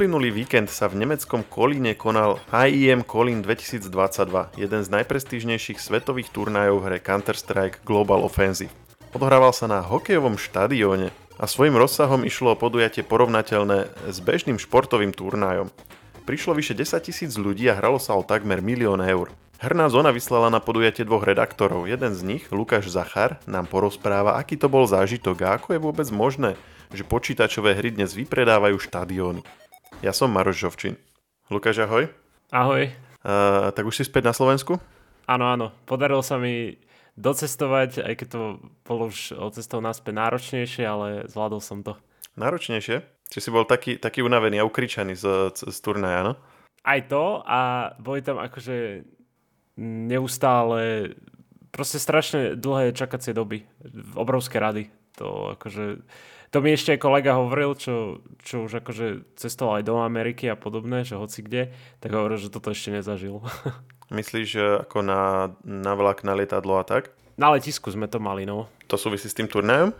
Uplynulý 0.00 0.32
víkend 0.32 0.72
sa 0.72 0.88
v 0.88 0.96
nemeckom 1.04 1.44
Kolíne 1.44 1.92
konal 1.92 2.40
IEM 2.48 3.04
Kolín 3.04 3.44
2022, 3.44 4.56
jeden 4.56 4.80
z 4.80 4.88
najprestížnejších 4.96 5.76
svetových 5.76 6.32
turnajov 6.32 6.80
v 6.80 6.84
hre 6.88 6.98
Counter-Strike 7.04 7.84
Global 7.84 8.24
Offensive. 8.24 8.72
Odohrával 9.12 9.52
sa 9.52 9.68
na 9.68 9.84
hokejovom 9.84 10.40
štadióne 10.40 11.12
a 11.36 11.44
svojim 11.44 11.76
rozsahom 11.76 12.24
išlo 12.24 12.56
o 12.56 12.56
podujatie 12.56 13.04
porovnateľné 13.04 13.92
s 14.08 14.16
bežným 14.24 14.56
športovým 14.56 15.12
turnajom. 15.12 15.68
Prišlo 16.24 16.56
vyše 16.56 16.72
10 16.72 16.96
tisíc 17.04 17.36
ľudí 17.36 17.68
a 17.68 17.76
hralo 17.76 18.00
sa 18.00 18.16
o 18.16 18.24
takmer 18.24 18.64
milión 18.64 19.04
eur. 19.04 19.28
Herná 19.60 19.92
zóna 19.92 20.16
vyslala 20.16 20.48
na 20.48 20.64
podujatie 20.64 21.04
dvoch 21.04 21.28
redaktorov. 21.28 21.84
Jeden 21.84 22.16
z 22.16 22.24
nich, 22.24 22.48
Lukáš 22.48 22.88
Zachar, 22.88 23.36
nám 23.44 23.68
porozpráva, 23.68 24.40
aký 24.40 24.56
to 24.56 24.72
bol 24.72 24.88
zážitok 24.88 25.44
a 25.44 25.60
ako 25.60 25.76
je 25.76 25.84
vôbec 25.84 26.08
možné, 26.08 26.56
že 26.88 27.04
počítačové 27.04 27.76
hry 27.76 27.92
dnes 27.92 28.16
vypredávajú 28.16 28.80
štadióny. 28.80 29.59
Ja 30.00 30.16
som 30.16 30.32
Maroš 30.32 30.64
Žovčin. 30.64 30.96
Lukáš, 31.52 31.84
ahoj. 31.84 32.08
Ahoj. 32.48 32.88
Uh, 33.20 33.68
tak 33.76 33.84
už 33.84 34.00
si 34.00 34.08
späť 34.08 34.32
na 34.32 34.32
Slovensku? 34.32 34.80
Áno, 35.28 35.44
áno. 35.44 35.76
Podarilo 35.84 36.24
sa 36.24 36.40
mi 36.40 36.80
docestovať, 37.20 38.08
aj 38.08 38.14
keď 38.16 38.26
to 38.32 38.40
bolo 38.80 39.12
už 39.12 39.36
cestou 39.52 39.84
naspäť 39.84 40.16
náročnejšie, 40.16 40.84
ale 40.88 41.28
zvládol 41.28 41.60
som 41.60 41.84
to. 41.84 42.00
Náročnejšie? 42.40 43.04
Či 43.28 43.38
si 43.44 43.52
bol 43.52 43.68
taký, 43.68 44.00
taký 44.00 44.24
unavený 44.24 44.64
a 44.64 44.64
ukričaný 44.64 45.20
z, 45.20 45.52
z, 45.52 45.68
z 45.68 45.78
turnaja, 45.84 46.32
no? 46.32 46.40
Aj 46.80 47.00
to 47.04 47.44
a 47.44 47.92
boli 48.00 48.24
tam 48.24 48.40
akože 48.40 49.04
neustále 49.84 51.12
proste 51.68 52.00
strašne 52.00 52.56
dlhé 52.56 52.96
čakacie 52.96 53.36
doby, 53.36 53.68
obrovské 54.16 54.56
rady. 54.64 54.88
To 55.20 55.52
akože 55.60 56.00
to 56.50 56.58
mi 56.58 56.74
ešte 56.74 56.98
kolega 56.98 57.38
hovoril, 57.38 57.78
čo, 57.78 58.26
čo 58.42 58.66
už 58.66 58.82
akože 58.82 59.38
cestoval 59.38 59.80
aj 59.80 59.84
do 59.86 60.02
Ameriky 60.02 60.50
a 60.50 60.58
podobné, 60.58 61.06
že 61.06 61.14
hoci 61.14 61.46
kde, 61.46 61.70
tak 62.02 62.10
hovoril, 62.10 62.42
že 62.42 62.50
toto 62.50 62.74
ešte 62.74 62.90
nezažil. 62.90 63.38
Myslíš, 64.10 64.46
že 64.50 64.64
ako 64.82 65.06
na, 65.06 65.54
na 65.62 65.94
vlak, 65.94 66.26
na 66.26 66.34
lietadlo 66.34 66.82
a 66.82 66.84
tak? 66.84 67.14
Na 67.38 67.54
letisku 67.54 67.86
sme 67.94 68.10
to 68.10 68.18
mali, 68.18 68.42
no. 68.42 68.66
To 68.90 68.98
súvisí 68.98 69.30
s 69.30 69.38
tým 69.38 69.46
turnajom? 69.46 69.94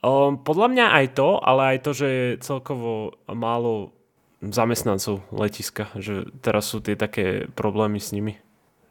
Um, 0.00 0.40
podľa 0.40 0.68
mňa 0.70 0.86
aj 0.96 1.06
to, 1.18 1.28
ale 1.42 1.76
aj 1.76 1.78
to, 1.84 1.90
že 1.92 2.08
je 2.08 2.28
celkovo 2.40 3.20
málo 3.28 3.92
zamestnancov 4.40 5.20
letiska, 5.28 5.92
že 5.98 6.24
teraz 6.40 6.72
sú 6.72 6.80
tie 6.80 6.96
také 6.96 7.50
problémy 7.52 8.00
s 8.00 8.16
nimi, 8.16 8.40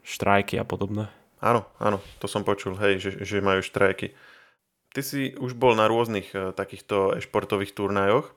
štrajky 0.05 0.61
a 0.61 0.67
podobné. 0.67 1.09
Áno, 1.39 1.65
áno, 1.79 2.03
to 2.19 2.27
som 2.29 2.45
počul, 2.45 2.75
hej, 2.77 2.99
že, 3.01 3.11
že 3.23 3.41
majú 3.41 3.63
štrajky. 3.63 4.13
Ty 4.89 5.01
si 5.05 5.37
už 5.37 5.53
bol 5.53 5.77
na 5.77 5.85
rôznych 5.85 6.33
uh, 6.33 6.51
takýchto 6.51 7.21
športových 7.21 7.77
turnajoch. 7.77 8.33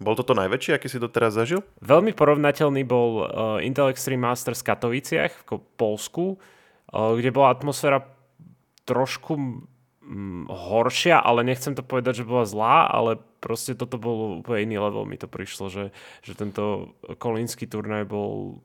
Bol 0.00 0.16
toto 0.16 0.32
najväčší, 0.32 0.72
aký 0.72 0.88
si 0.88 0.96
doteraz 0.96 1.36
zažil? 1.36 1.60
Veľmi 1.84 2.16
porovnateľný 2.16 2.82
bol 2.88 3.10
uh, 3.20 3.26
Intel 3.60 3.92
Extreme 3.92 4.24
Masters 4.24 4.64
v 4.64 4.68
Katoviciach, 4.72 5.32
v 5.44 5.60
Polsku, 5.76 6.40
uh, 6.40 7.12
kde 7.20 7.28
bola 7.28 7.52
atmosféra 7.52 8.08
trošku 8.88 9.36
horšia, 10.50 11.22
ale 11.22 11.46
nechcem 11.46 11.76
to 11.78 11.86
povedať, 11.86 12.22
že 12.22 12.28
bola 12.28 12.42
zlá, 12.42 12.90
ale 12.90 13.22
proste 13.38 13.78
toto 13.78 13.94
bol 13.94 14.42
úplne 14.42 14.66
iný 14.66 14.76
level, 14.82 15.06
mi 15.06 15.14
to 15.14 15.30
prišlo, 15.30 15.70
že, 15.70 15.94
že 16.26 16.32
tento 16.34 16.96
kolínsky 17.22 17.70
turnaj 17.70 18.10
bol 18.10 18.58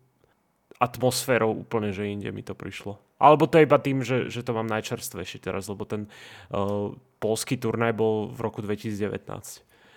atmosférou 0.81 1.53
úplne, 1.55 1.93
že 1.93 2.09
inde 2.09 2.33
mi 2.33 2.41
to 2.41 2.57
prišlo. 2.57 2.99
Alebo 3.15 3.47
to 3.47 3.61
je 3.61 3.67
iba 3.67 3.79
tým, 3.79 4.03
že, 4.03 4.27
že 4.27 4.43
to 4.43 4.51
mám 4.51 4.67
najčerstvejšie 4.67 5.39
teraz, 5.39 5.71
lebo 5.71 5.87
ten 5.87 6.11
uh, 6.51 6.91
polský 7.25 7.57
turnaj 7.57 7.97
bol 7.97 8.29
v 8.29 8.39
roku 8.45 8.61
2019. 8.61 9.25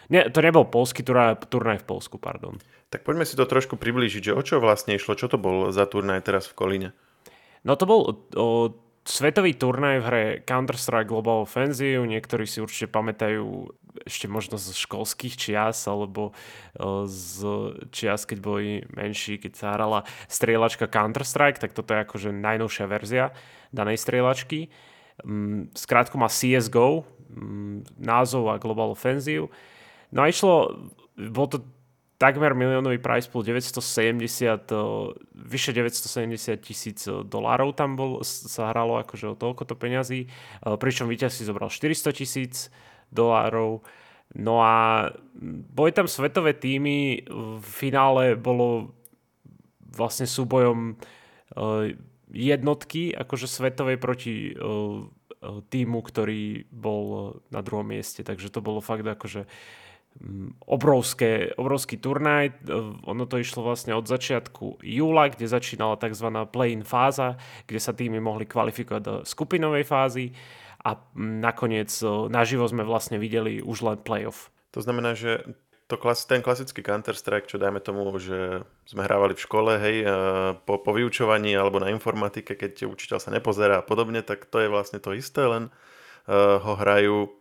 Nie, 0.09 0.33
to 0.33 0.41
nebol 0.41 0.65
polský 0.65 1.05
turnaj, 1.05 1.45
turnaj 1.53 1.84
v 1.84 1.87
Polsku, 1.87 2.17
pardon. 2.17 2.57
Tak 2.89 3.05
poďme 3.05 3.29
si 3.29 3.37
to 3.37 3.44
trošku 3.44 3.77
priblížiť, 3.77 4.33
že 4.33 4.37
o 4.37 4.41
čo 4.41 4.56
vlastne 4.65 4.97
išlo, 4.97 5.12
čo 5.12 5.28
to 5.28 5.37
bol 5.37 5.69
za 5.69 5.84
turnaj 5.84 6.25
teraz 6.25 6.49
v 6.49 6.56
Kolíne? 6.56 6.91
No 7.61 7.77
to 7.77 7.84
bol 7.84 8.00
o, 8.33 8.72
svetový 9.05 9.53
turnaj 9.53 10.00
v 10.00 10.06
hre 10.09 10.25
Counter-Strike 10.49 11.12
Global 11.12 11.44
Offensive, 11.44 12.09
niektorí 12.09 12.49
si 12.49 12.65
určite 12.65 12.88
pamätajú 12.88 13.69
ešte 14.09 14.31
možno 14.31 14.56
z 14.56 14.72
školských 14.72 15.34
čias 15.34 15.84
alebo 15.84 16.33
z 17.05 17.44
čias, 17.91 18.25
keď 18.25 18.38
boli 18.41 18.87
menší, 18.94 19.37
keď 19.37 19.53
sa 19.53 19.67
hrala 19.75 20.09
strieľačka 20.31 20.88
Counter-Strike, 20.88 21.61
tak 21.61 21.77
toto 21.77 21.93
je 21.93 22.05
akože 22.09 22.31
najnovšia 22.33 22.87
verzia 22.88 23.37
danej 23.75 24.00
strieľačky. 24.00 24.72
Skrátko 25.75 26.15
mm, 26.15 26.22
má 26.22 26.28
CSGO, 26.31 27.03
názov 28.00 28.53
a 28.53 28.61
Global 28.61 28.93
Offensive. 28.93 29.53
No 30.12 30.25
a 30.25 30.33
išlo, 30.33 30.89
bol 31.16 31.47
to 31.53 31.61
takmer 32.19 32.50
miliónový 32.50 32.99
price 32.99 33.31
pool 33.31 33.47
970, 33.47 34.66
vyše 35.38 35.71
970 35.71 36.59
tisíc 36.59 37.06
dolárov 37.06 37.78
tam 37.78 37.94
bol, 37.94 38.27
sa 38.27 38.75
hralo 38.75 38.99
akože 38.99 39.33
o 39.33 39.38
toľkoto 39.38 39.78
peňazí, 39.78 40.27
pričom 40.83 41.06
víťaz 41.06 41.38
si 41.38 41.47
zobral 41.47 41.71
400 41.71 42.11
tisíc 42.19 42.75
dolárov. 43.15 43.87
No 44.34 44.61
a 44.61 45.09
boli 45.72 45.94
tam 45.94 46.11
svetové 46.11 46.59
týmy, 46.59 47.22
v 47.62 47.65
finále 47.65 48.34
bolo 48.34 48.99
vlastne 49.94 50.27
súbojom 50.27 50.99
jednotky, 52.34 53.15
akože 53.15 53.47
svetovej 53.47 53.97
proti 53.97 54.53
týmu, 55.43 56.03
ktorý 56.03 56.66
bol 56.71 57.38
na 57.54 57.62
druhom 57.62 57.87
mieste. 57.87 58.26
Takže 58.26 58.50
to 58.50 58.62
bolo 58.62 58.82
fakt 58.82 59.06
akože 59.06 59.47
Mm, 60.19 60.59
obrovské, 60.66 61.54
obrovský 61.54 61.94
turnaj. 62.00 62.50
Ono 63.06 63.25
to 63.31 63.38
išlo 63.38 63.62
vlastne 63.62 63.94
od 63.94 64.10
začiatku 64.10 64.82
júla, 64.82 65.31
kde 65.31 65.47
začínala 65.47 65.94
tzv. 65.94 66.26
play-in 66.50 66.82
fáza, 66.82 67.38
kde 67.71 67.78
sa 67.78 67.94
týmy 67.94 68.19
mohli 68.19 68.43
kvalifikovať 68.43 69.03
do 69.04 69.15
skupinovej 69.22 69.87
fázy 69.87 70.34
a 70.82 70.99
mm, 70.99 71.38
nakoniec 71.38 71.91
naživo 72.34 72.66
sme 72.66 72.82
vlastne 72.82 73.22
videli 73.22 73.62
už 73.62 73.78
len 73.87 73.99
playoff. 74.03 74.50
To 74.75 74.82
znamená, 74.82 75.15
že 75.15 75.47
to 75.88 75.97
klas, 75.97 76.28
ten 76.28 76.44
klasický 76.44 76.84
Counter-Strike, 76.84 77.49
čo 77.49 77.56
dajme 77.56 77.81
tomu, 77.81 78.04
že 78.21 78.60
sme 78.84 79.09
hrávali 79.09 79.32
v 79.32 79.41
škole, 79.41 79.72
hej, 79.81 79.97
po, 80.69 80.76
po 80.84 80.93
vyučovaní 80.93 81.56
alebo 81.56 81.81
na 81.81 81.88
informatike, 81.88 82.53
keď 82.53 82.84
učiteľ 82.84 83.19
sa 83.19 83.32
nepozerá 83.32 83.81
a 83.81 83.87
podobne, 83.87 84.21
tak 84.21 84.44
to 84.44 84.60
je 84.60 84.69
vlastne 84.69 85.00
to 85.00 85.16
isté, 85.16 85.49
len 85.49 85.72
uh, 85.72 86.60
ho 86.60 86.76
hrajú 86.76 87.32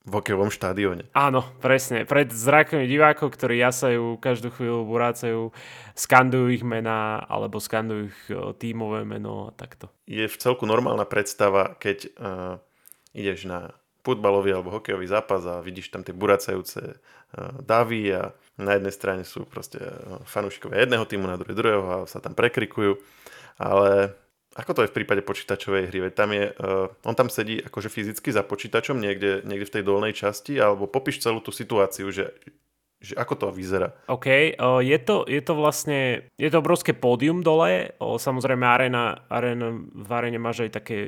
v 0.00 0.12
hokejovom 0.16 0.48
štadióne. 0.48 1.12
Áno, 1.12 1.44
presne. 1.60 2.08
Pred 2.08 2.32
zrakmi 2.32 2.88
divákov, 2.88 3.36
ktorí 3.36 3.60
jasajú 3.60 4.16
každú 4.16 4.48
chvíľu, 4.48 4.88
burácajú, 4.88 5.52
skandujú 5.92 6.46
ich 6.56 6.64
mená 6.64 7.20
alebo 7.28 7.60
skandujú 7.60 8.08
ich 8.08 8.20
tímové 8.56 9.04
meno 9.04 9.50
a 9.50 9.52
takto. 9.52 9.92
Je 10.08 10.24
v 10.24 10.36
celku 10.40 10.64
normálna 10.64 11.04
predstava, 11.04 11.76
keď 11.76 11.98
uh, 12.16 12.56
ideš 13.12 13.44
na 13.44 13.76
futbalový 14.00 14.56
alebo 14.56 14.72
hokejový 14.74 15.06
zápas 15.06 15.44
a 15.44 15.60
vidíš 15.60 15.92
tam 15.92 16.02
tie 16.04 16.16
buracajúce 16.16 16.80
uh, 16.80 17.60
davy 17.60 18.12
a 18.16 18.32
na 18.60 18.76
jednej 18.76 18.92
strane 18.92 19.22
sú 19.24 19.44
proste 19.48 19.80
uh, 19.80 20.20
fanúšikovia 20.24 20.84
jedného 20.84 21.04
týmu, 21.04 21.28
na 21.28 21.40
druhej 21.40 21.56
druhého 21.56 21.84
a 21.84 21.96
sa 22.08 22.20
tam 22.20 22.32
prekrikujú. 22.32 22.96
Ale 23.60 24.16
ako 24.56 24.72
to 24.74 24.80
je 24.82 24.90
v 24.90 24.96
prípade 24.96 25.22
počítačovej 25.22 25.92
hry? 25.92 25.98
Veď 26.10 26.12
tam 26.16 26.30
je, 26.34 26.50
uh, 26.50 26.90
on 27.06 27.14
tam 27.14 27.30
sedí 27.30 27.62
akože 27.62 27.86
fyzicky 27.86 28.34
za 28.34 28.42
počítačom 28.42 28.98
niekde, 28.98 29.46
niekde 29.46 29.68
v 29.68 29.74
tej 29.78 29.84
dolnej 29.86 30.12
časti, 30.16 30.58
alebo 30.58 30.90
popíš 30.90 31.22
celú 31.22 31.38
tú 31.38 31.54
situáciu, 31.54 32.10
že, 32.10 32.34
že 32.98 33.14
ako 33.14 33.34
to 33.38 33.46
vyzerá? 33.54 33.94
OK, 34.10 34.58
uh, 34.58 34.82
je, 34.82 34.98
to, 34.98 35.22
je 35.28 35.38
to 35.38 35.54
vlastne, 35.54 36.26
je 36.34 36.48
to 36.50 36.58
obrovské 36.58 36.96
pódium 36.96 37.46
dole, 37.46 37.94
uh, 37.94 38.18
samozrejme 38.18 38.66
arena, 38.66 39.22
arena, 39.30 39.70
v 39.86 40.10
arene 40.10 40.40
máš 40.42 40.66
aj 40.66 40.70
také 40.82 40.98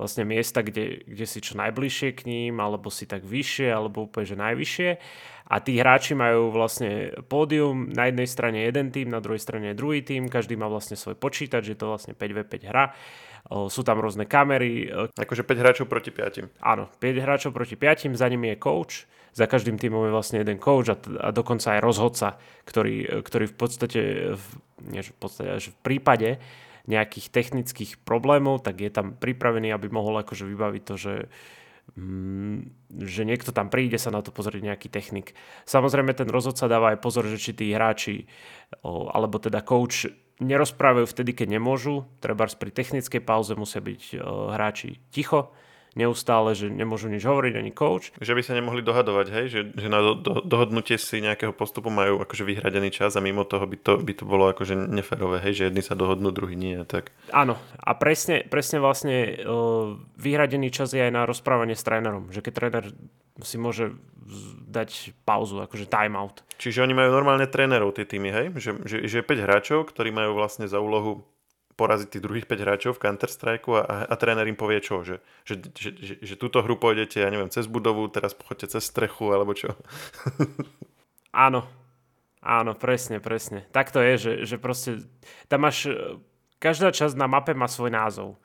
vlastne 0.00 0.24
miesta, 0.26 0.64
kde, 0.64 1.04
kde 1.04 1.26
si 1.28 1.38
čo 1.42 1.58
najbližšie 1.58 2.08
k 2.16 2.26
ním, 2.26 2.58
alebo 2.58 2.88
si 2.88 3.04
tak 3.04 3.22
vyššie, 3.22 3.68
alebo 3.70 4.08
úplne 4.08 4.26
že 4.26 4.36
najvyššie. 4.38 4.90
A 5.52 5.60
tí 5.60 5.76
hráči 5.76 6.16
majú 6.16 6.48
vlastne 6.48 7.12
pódium, 7.28 7.92
na 7.92 8.08
jednej 8.08 8.24
strane 8.24 8.64
jeden 8.64 8.88
tým, 8.88 9.12
na 9.12 9.20
druhej 9.20 9.42
strane 9.42 9.76
druhý 9.76 10.00
tým, 10.00 10.32
každý 10.32 10.56
má 10.56 10.64
vlastne 10.64 10.96
svoj 10.96 11.18
počítač, 11.18 11.68
je 11.68 11.76
to 11.76 11.92
vlastne 11.92 12.16
5v5 12.16 12.52
hra. 12.64 12.96
Sú 13.68 13.82
tam 13.84 14.00
rôzne 14.00 14.24
kamery. 14.24 14.88
Akože 15.12 15.44
5 15.44 15.60
hráčov 15.60 15.86
proti 15.90 16.14
5. 16.14 16.62
Áno, 16.62 16.88
5 17.02 17.24
hráčov 17.24 17.50
proti 17.52 17.76
5, 17.76 18.16
za 18.16 18.26
nimi 18.32 18.54
je 18.54 18.56
coach, 18.56 19.04
za 19.32 19.44
každým 19.44 19.76
týmom 19.76 20.08
je 20.08 20.12
vlastne 20.12 20.40
jeden 20.40 20.56
coach 20.56 20.88
a, 20.92 20.96
a 21.20 21.28
dokonca 21.32 21.76
aj 21.76 21.80
rozhodca, 21.80 22.40
ktorý, 22.68 23.24
ktorý 23.24 23.44
v 23.48 23.56
podstate, 23.56 24.00
v, 24.36 24.46
nie, 24.88 25.02
v 25.04 25.18
podstate, 25.20 25.48
až 25.52 25.64
v 25.72 25.76
prípade 25.84 26.40
nejakých 26.90 27.30
technických 27.30 28.02
problémov, 28.02 28.66
tak 28.66 28.82
je 28.82 28.90
tam 28.90 29.14
pripravený, 29.14 29.70
aby 29.70 29.86
mohol 29.92 30.18
akože 30.22 30.46
vybaviť 30.46 30.82
to, 30.82 30.94
že 30.98 31.14
Mm, 31.92 32.72
že 33.04 33.26
niekto 33.26 33.52
tam 33.52 33.68
príde 33.68 34.00
sa 34.00 34.08
na 34.08 34.24
to 34.24 34.32
pozrieť 34.32 34.64
nejaký 34.64 34.88
technik. 34.88 35.36
Samozrejme 35.68 36.16
ten 36.16 36.30
rozhodca 36.30 36.70
dáva 36.70 36.94
aj 36.96 37.02
pozor, 37.04 37.28
že 37.28 37.36
či 37.36 37.52
tí 37.52 37.74
hráči 37.74 38.30
alebo 38.86 39.36
teda 39.36 39.60
coach 39.60 40.08
nerozprávajú 40.40 41.04
vtedy, 41.04 41.36
keď 41.36 41.60
nemôžu. 41.60 42.08
Treba 42.22 42.48
pri 42.48 42.72
technickej 42.72 43.20
pauze 43.20 43.52
musia 43.58 43.84
byť 43.84 44.16
hráči 44.56 45.04
ticho, 45.12 45.52
neustále, 45.94 46.56
že 46.56 46.72
nemôžu 46.72 47.12
nič 47.12 47.24
hovoriť 47.24 47.54
ani 47.58 47.70
coach. 47.72 48.12
Že 48.18 48.36
by 48.38 48.42
sa 48.42 48.52
nemohli 48.56 48.80
dohadovať, 48.80 49.26
hej? 49.28 49.44
Že, 49.48 49.60
že 49.76 49.88
na 49.92 50.00
do, 50.00 50.12
do, 50.16 50.32
dohodnutie 50.40 50.96
si 50.96 51.20
nejakého 51.20 51.52
postupu 51.52 51.92
majú 51.92 52.20
akože 52.24 52.44
vyhradený 52.48 52.92
čas 52.92 53.16
a 53.16 53.24
mimo 53.24 53.44
toho 53.44 53.68
by 53.68 53.76
to, 53.76 53.92
by 54.00 54.12
to 54.16 54.24
bolo 54.24 54.48
akože 54.52 54.74
neférové, 54.76 55.44
hej? 55.44 55.62
Že 55.62 55.64
jedni 55.68 55.82
sa 55.84 55.94
dohodnú, 55.94 56.32
druhý 56.32 56.56
nie. 56.56 56.80
Tak. 56.88 57.12
Áno. 57.32 57.60
A 57.76 57.92
presne, 57.96 58.44
presne 58.48 58.80
vlastne 58.80 59.36
uh, 59.44 59.96
vyhradený 60.16 60.72
čas 60.72 60.96
je 60.96 61.02
aj 61.02 61.12
na 61.12 61.28
rozprávanie 61.28 61.76
s 61.76 61.84
trénerom. 61.84 62.32
Že 62.32 62.40
keď 62.48 62.52
tréner 62.56 62.84
si 63.40 63.56
môže 63.56 63.92
dať 64.68 65.12
pauzu, 65.28 65.60
akože 65.60 65.90
time 65.90 66.16
out. 66.16 66.40
Čiže 66.56 66.84
oni 66.84 66.94
majú 66.94 67.10
normálne 67.12 67.44
trénerov, 67.50 67.92
tie 67.92 68.06
týmy, 68.06 68.30
hej? 68.32 68.46
Že, 68.56 68.70
že, 68.86 68.96
že 69.08 69.18
5 69.20 69.44
hráčov, 69.44 69.78
ktorí 69.90 70.14
majú 70.14 70.38
vlastne 70.38 70.64
za 70.64 70.80
úlohu 70.80 71.26
poraziť 71.82 72.14
tých 72.14 72.22
druhých 72.22 72.46
5 72.46 72.62
hráčov 72.62 72.92
v 72.94 73.02
Counter-Strike 73.02 73.66
a, 73.74 73.82
a, 73.82 73.94
a 74.06 74.14
tréner 74.14 74.46
im 74.46 74.54
povie 74.54 74.78
čo, 74.78 75.02
že, 75.02 75.18
že, 75.42 75.58
že, 75.74 75.90
že, 75.98 76.14
že 76.22 76.34
túto 76.38 76.62
hru 76.62 76.78
pôjdete, 76.78 77.18
ja 77.18 77.26
neviem, 77.26 77.50
cez 77.50 77.66
budovu, 77.66 78.06
teraz 78.06 78.38
pochoďte 78.38 78.78
cez 78.78 78.86
strechu, 78.86 79.34
alebo 79.34 79.50
čo. 79.50 79.74
áno, 81.34 81.66
áno, 82.38 82.78
presne, 82.78 83.18
presne. 83.18 83.66
Tak 83.74 83.90
to 83.90 83.98
je, 83.98 84.14
že, 84.14 84.32
že 84.46 84.56
proste 84.62 85.02
tam 85.50 85.66
máš, 85.66 85.90
každá 86.62 86.94
časť 86.94 87.18
na 87.18 87.26
mape 87.26 87.50
má 87.58 87.66
svoj 87.66 87.90
názov. 87.90 88.38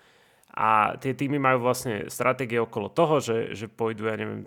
A 0.58 0.98
tie 0.98 1.14
týmy 1.14 1.38
majú 1.38 1.70
vlastne 1.70 2.10
stratégie 2.10 2.58
okolo 2.58 2.90
toho, 2.90 3.22
že, 3.22 3.54
že 3.54 3.70
pôjdu, 3.70 4.10
ja 4.10 4.18
neviem, 4.18 4.42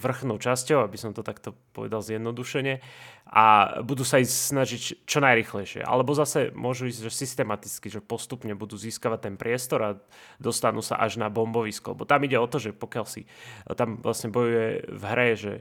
vrchnou 0.00 0.40
časťou, 0.40 0.80
aby 0.80 0.96
som 0.96 1.12
to 1.12 1.20
takto 1.20 1.52
povedal 1.76 2.00
zjednodušene, 2.00 2.80
a 3.26 3.76
budú 3.82 4.06
sa 4.06 4.22
ísť 4.22 4.32
snažiť 4.32 4.82
čo 5.02 5.18
najrychlejšie. 5.18 5.82
Alebo 5.82 6.14
zase 6.14 6.54
môžu 6.54 6.86
ísť 6.86 7.10
že 7.10 7.12
systematicky, 7.12 7.90
že 7.90 7.98
postupne 7.98 8.54
budú 8.54 8.78
získavať 8.78 9.20
ten 9.28 9.34
priestor 9.34 9.80
a 9.82 9.90
dostanú 10.38 10.78
sa 10.78 10.96
až 10.96 11.18
na 11.18 11.26
bombovisko. 11.26 11.92
Lebo 11.92 12.06
tam 12.06 12.22
ide 12.22 12.38
o 12.38 12.46
to, 12.46 12.62
že 12.62 12.70
pokiaľ 12.72 13.04
si 13.04 13.26
tam 13.74 13.98
vlastne 13.98 14.30
bojuje 14.30 14.88
v 14.88 15.02
hre, 15.10 15.30
že 15.34 15.54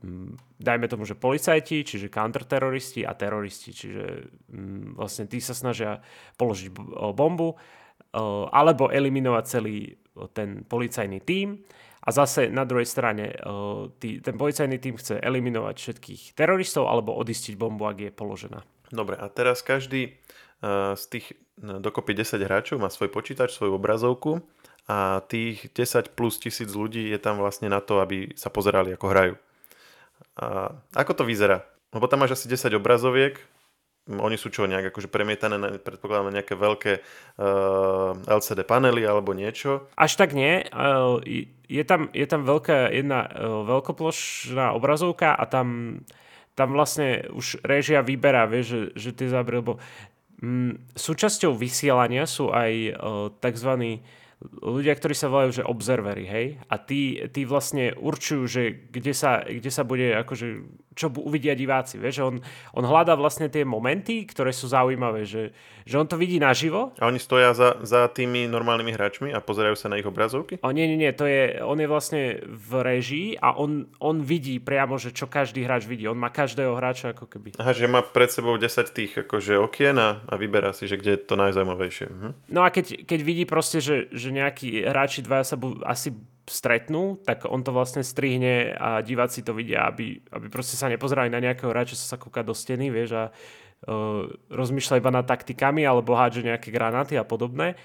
mm, 0.00 0.62
dajme 0.62 0.86
tomu, 0.86 1.02
že 1.02 1.18
policajti, 1.18 1.82
čiže 1.82 2.14
counterteroristi 2.14 3.02
a 3.02 3.12
teroristi, 3.18 3.74
čiže 3.74 4.30
mm, 4.48 4.94
vlastne 4.94 5.26
tí 5.26 5.42
sa 5.42 5.52
snažia 5.52 6.00
položiť 6.38 6.70
bombu 7.10 7.58
alebo 8.50 8.90
eliminovať 8.90 9.44
celý 9.46 9.94
ten 10.34 10.66
policajný 10.66 11.22
tím. 11.22 11.62
A 12.00 12.16
zase 12.16 12.48
na 12.48 12.64
druhej 12.64 12.88
strane 12.88 13.36
ten 14.00 14.36
policajný 14.40 14.80
tím 14.80 14.96
chce 14.96 15.20
eliminovať 15.20 15.76
všetkých 15.76 16.22
teroristov 16.32 16.88
alebo 16.88 17.12
odistiť 17.12 17.60
bombu, 17.60 17.84
ak 17.92 17.98
je 18.00 18.10
položená. 18.10 18.64
Dobre, 18.88 19.20
a 19.20 19.28
teraz 19.28 19.60
každý 19.60 20.16
z 20.96 21.04
tých 21.12 21.36
no, 21.60 21.76
dokopy 21.80 22.16
10 22.16 22.40
hráčov 22.40 22.80
má 22.80 22.88
svoj 22.88 23.12
počítač, 23.12 23.52
svoju 23.52 23.76
obrazovku 23.76 24.40
a 24.88 25.20
tých 25.28 25.72
10 25.76 26.16
plus 26.16 26.40
tisíc 26.40 26.72
ľudí 26.72 27.12
je 27.12 27.20
tam 27.20 27.36
vlastne 27.36 27.68
na 27.68 27.84
to, 27.84 28.00
aby 28.00 28.32
sa 28.32 28.48
pozerali, 28.48 28.96
ako 28.96 29.06
hrajú. 29.08 29.34
A 30.40 30.72
ako 30.96 31.20
to 31.20 31.24
vyzerá? 31.28 31.68
Lebo 31.92 32.08
tam 32.08 32.24
máš 32.24 32.40
asi 32.40 32.48
10 32.48 32.80
obrazoviek, 32.80 33.40
oni 34.08 34.36
sú 34.40 34.48
čo, 34.48 34.64
nejak 34.64 34.90
akože 34.90 35.12
premietané, 35.12 35.56
na, 35.60 35.68
predpokladám, 35.76 36.32
na 36.32 36.36
nejaké 36.40 36.54
veľké 36.56 36.92
uh, 36.98 38.16
eh, 38.16 38.32
LCD 38.32 38.64
panely 38.64 39.04
alebo 39.04 39.36
niečo? 39.36 39.86
Až 39.94 40.16
tak 40.16 40.32
nie. 40.32 40.64
Uh, 40.72 41.20
je, 41.68 41.84
tam, 41.84 42.08
je 42.10 42.26
tam 42.26 42.42
veľká 42.42 42.90
jedna 42.90 43.28
uh, 43.28 43.62
veľkoplošná 43.68 44.74
obrazovka 44.74 45.36
a 45.36 45.44
tam, 45.46 46.00
tam 46.58 46.74
vlastne 46.74 47.28
už 47.30 47.62
režia 47.62 48.02
vyberá, 48.02 48.50
vieš, 48.50 48.66
že, 48.66 48.80
že 48.96 49.10
tie 49.14 49.28
zábery, 49.30 49.62
lebo 49.62 49.78
um, 50.42 50.74
súčasťou 50.96 51.54
vysielania 51.54 52.24
sú 52.24 52.50
aj 52.50 52.72
uh, 52.96 53.28
tzv 53.38 54.00
ľudia, 54.40 54.96
ktorí 54.96 55.12
sa 55.12 55.28
volajú, 55.28 55.60
že 55.60 55.68
observery, 55.68 56.24
hej? 56.24 56.46
A 56.72 56.80
tí, 56.80 57.20
tí 57.28 57.44
vlastne 57.44 57.92
určujú, 57.92 58.42
že 58.48 58.62
kde 58.88 59.12
sa, 59.12 59.44
kde 59.44 59.68
sa 59.68 59.84
bude, 59.84 60.16
akože, 60.16 60.64
čo 61.00 61.08
uvidia 61.08 61.56
diváci, 61.56 61.96
vieš? 61.96 62.20
On, 62.20 62.36
on 62.76 62.84
hľadá 62.84 63.16
vlastne 63.16 63.48
tie 63.48 63.64
momenty, 63.64 64.28
ktoré 64.28 64.52
sú 64.52 64.68
zaujímavé, 64.68 65.24
že, 65.24 65.56
že 65.88 65.96
on 65.96 66.04
to 66.04 66.20
vidí 66.20 66.36
naživo. 66.36 66.92
A 67.00 67.08
oni 67.08 67.16
stoja 67.16 67.56
za, 67.56 67.80
za 67.80 68.04
tými 68.12 68.44
normálnymi 68.44 68.92
hráčmi 68.92 69.28
a 69.32 69.40
pozerajú 69.40 69.80
sa 69.80 69.88
na 69.88 69.96
ich 69.96 70.04
obrazovky? 70.04 70.60
O, 70.60 70.68
nie, 70.76 70.84
nie, 70.84 71.00
nie, 71.00 71.12
to 71.16 71.24
je, 71.24 71.64
on 71.64 71.80
je 71.80 71.88
vlastne 71.88 72.22
v 72.44 72.70
režii 72.84 73.28
a 73.40 73.56
on, 73.56 73.88
on 73.96 74.20
vidí 74.20 74.60
priamo, 74.60 75.00
že 75.00 75.16
čo 75.16 75.24
každý 75.24 75.64
hráč 75.64 75.88
vidí. 75.88 76.04
On 76.04 76.20
má 76.20 76.28
každého 76.28 76.76
hráča 76.76 77.16
ako 77.16 77.24
keby. 77.24 77.56
Aha, 77.56 77.72
že 77.72 77.88
má 77.88 78.04
pred 78.04 78.28
sebou 78.28 78.60
10 78.60 78.68
tých 78.92 79.24
akože 79.24 79.56
okien 79.56 79.96
a, 79.96 80.20
a 80.28 80.34
vyberá 80.36 80.76
si, 80.76 80.84
že 80.84 81.00
kde 81.00 81.16
je 81.16 81.24
to 81.24 81.40
najzaujímavejšie. 81.40 82.06
Mhm. 82.12 82.28
No 82.52 82.60
a 82.60 82.68
keď, 82.68 83.08
keď 83.08 83.20
vidí 83.24 83.44
proste, 83.48 83.80
že, 83.80 84.12
že 84.12 84.28
nejakí 84.28 84.84
hráči 84.84 85.24
dvaja 85.24 85.48
sa 85.48 85.56
budú 85.56 85.80
asi 85.86 86.12
stretnú, 86.50 87.22
tak 87.22 87.46
on 87.46 87.62
to 87.62 87.70
vlastne 87.70 88.02
strihne 88.02 88.74
a 88.74 88.98
diváci 89.06 89.46
to 89.46 89.54
vidia, 89.54 89.86
aby, 89.86 90.18
aby 90.34 90.46
proste 90.50 90.74
sa 90.74 90.90
nepozerali 90.90 91.30
na 91.30 91.38
nejakého 91.38 91.70
hráča, 91.70 91.94
čo 91.94 92.06
sa 92.10 92.18
kúka 92.18 92.42
do 92.42 92.50
steny, 92.50 92.90
vieš, 92.90 93.14
a 93.14 93.24
uh, 93.30 94.26
rozmýšľa 94.50 94.98
iba 94.98 95.14
nad 95.14 95.24
taktikami 95.24 95.86
alebo 95.86 96.18
hádže 96.18 96.42
nejaké 96.42 96.74
granáty 96.74 97.14
a 97.14 97.22
podobné, 97.22 97.78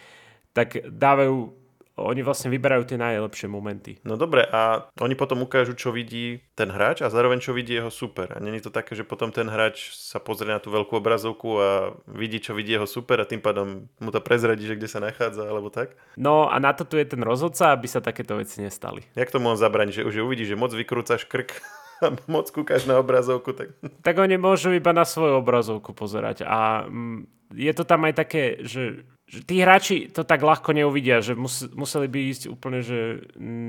tak 0.57 0.81
dávajú 0.81 1.64
oni 1.95 2.21
vlastne 2.27 2.51
vyberajú 2.51 2.83
tie 2.91 2.99
najlepšie 2.99 3.47
momenty. 3.47 4.03
No 4.03 4.19
dobre, 4.19 4.43
a 4.43 4.91
oni 4.99 5.15
potom 5.15 5.47
ukážu, 5.47 5.79
čo 5.79 5.95
vidí 5.95 6.43
ten 6.51 6.67
hráč 6.67 6.99
a 6.99 7.07
zároveň 7.07 7.39
čo 7.39 7.55
vidí 7.55 7.71
jeho 7.71 7.87
super. 7.87 8.35
A 8.35 8.43
není 8.43 8.59
to 8.59 8.67
také, 8.67 8.99
že 8.99 9.07
potom 9.07 9.31
ten 9.31 9.47
hráč 9.47 9.95
sa 9.95 10.19
pozrie 10.19 10.51
na 10.51 10.59
tú 10.59 10.75
veľkú 10.75 10.99
obrazovku 10.99 11.49
a 11.55 11.69
vidí, 12.11 12.43
čo 12.43 12.51
vidí 12.51 12.75
jeho 12.75 12.87
super 12.87 13.23
a 13.23 13.29
tým 13.29 13.39
pádom 13.39 13.87
mu 14.03 14.09
to 14.11 14.19
prezradí, 14.19 14.67
že 14.67 14.75
kde 14.75 14.91
sa 14.91 14.99
nachádza, 14.99 15.47
alebo 15.47 15.71
tak? 15.71 15.95
No 16.19 16.51
a 16.51 16.59
na 16.59 16.75
to 16.75 16.83
tu 16.83 16.99
je 16.99 17.07
ten 17.07 17.23
rozhodca, 17.23 17.71
aby 17.71 17.87
sa 17.87 18.03
takéto 18.03 18.35
veci 18.35 18.59
nestali. 18.59 19.07
Jak 19.15 19.31
to 19.31 19.39
môže 19.39 19.63
zabrať, 19.63 20.03
že 20.03 20.07
už 20.07 20.27
uvidí, 20.27 20.43
že 20.43 20.59
moc 20.59 20.75
vykrúcaš 20.75 21.23
krk 21.23 21.63
a 22.05 22.11
moc 22.27 22.51
kúkaš 22.51 22.83
na 22.91 22.99
obrazovku, 22.99 23.55
tak... 23.55 23.71
Tak 24.03 24.19
oni 24.19 24.35
môžu 24.35 24.75
iba 24.75 24.91
na 24.91 25.07
svoju 25.07 25.39
obrazovku 25.39 25.95
pozerať 25.95 26.43
a 26.43 26.91
mm, 26.91 27.35
je 27.55 27.71
to 27.71 27.87
tam 27.87 28.03
aj 28.03 28.13
také, 28.19 28.59
že 28.67 29.07
že 29.25 29.41
tí 29.41 29.57
hráči 29.57 30.13
to 30.13 30.21
tak 30.21 30.45
ľahko 30.45 30.69
neuvidia, 30.69 31.17
že 31.17 31.33
mus, 31.33 31.65
museli 31.73 32.05
by 32.05 32.19
ísť 32.29 32.43
úplne 32.45 32.85
že 32.85 33.25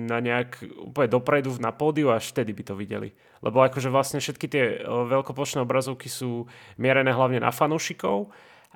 na 0.08 0.20
nejak 0.20 0.60
úplne 0.76 1.08
dopredu 1.08 1.56
na 1.56 1.72
pódiu 1.72 2.12
až 2.12 2.28
vtedy 2.28 2.52
by 2.52 2.62
to 2.62 2.74
videli. 2.76 3.08
Lebo 3.40 3.64
akože 3.64 3.88
vlastne 3.88 4.20
všetky 4.20 4.46
tie 4.52 4.64
veľkoplošné 4.84 5.64
obrazovky 5.64 6.12
sú 6.12 6.44
mierené 6.76 7.08
hlavne 7.08 7.40
na 7.40 7.48
fanúšikov 7.48 8.28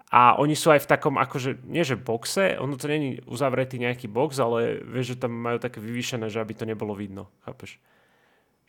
a 0.09 0.41
oni 0.41 0.57
sú 0.57 0.73
aj 0.73 0.89
v 0.89 0.91
takom 0.91 1.15
akože, 1.21 1.69
nie 1.69 1.85
že 1.85 2.01
boxe, 2.01 2.57
ono 2.57 2.81
to 2.81 2.89
není 2.89 3.21
uzavretý 3.29 3.77
nejaký 3.77 4.09
box, 4.09 4.41
ale 4.41 4.81
vieš, 4.81 5.15
že 5.15 5.21
tam 5.23 5.37
majú 5.37 5.61
také 5.61 5.79
vyvýšené, 5.85 6.33
že 6.33 6.41
aby 6.41 6.57
to 6.57 6.65
nebolo 6.65 6.97
vidno, 6.97 7.29
chápeš? 7.45 7.77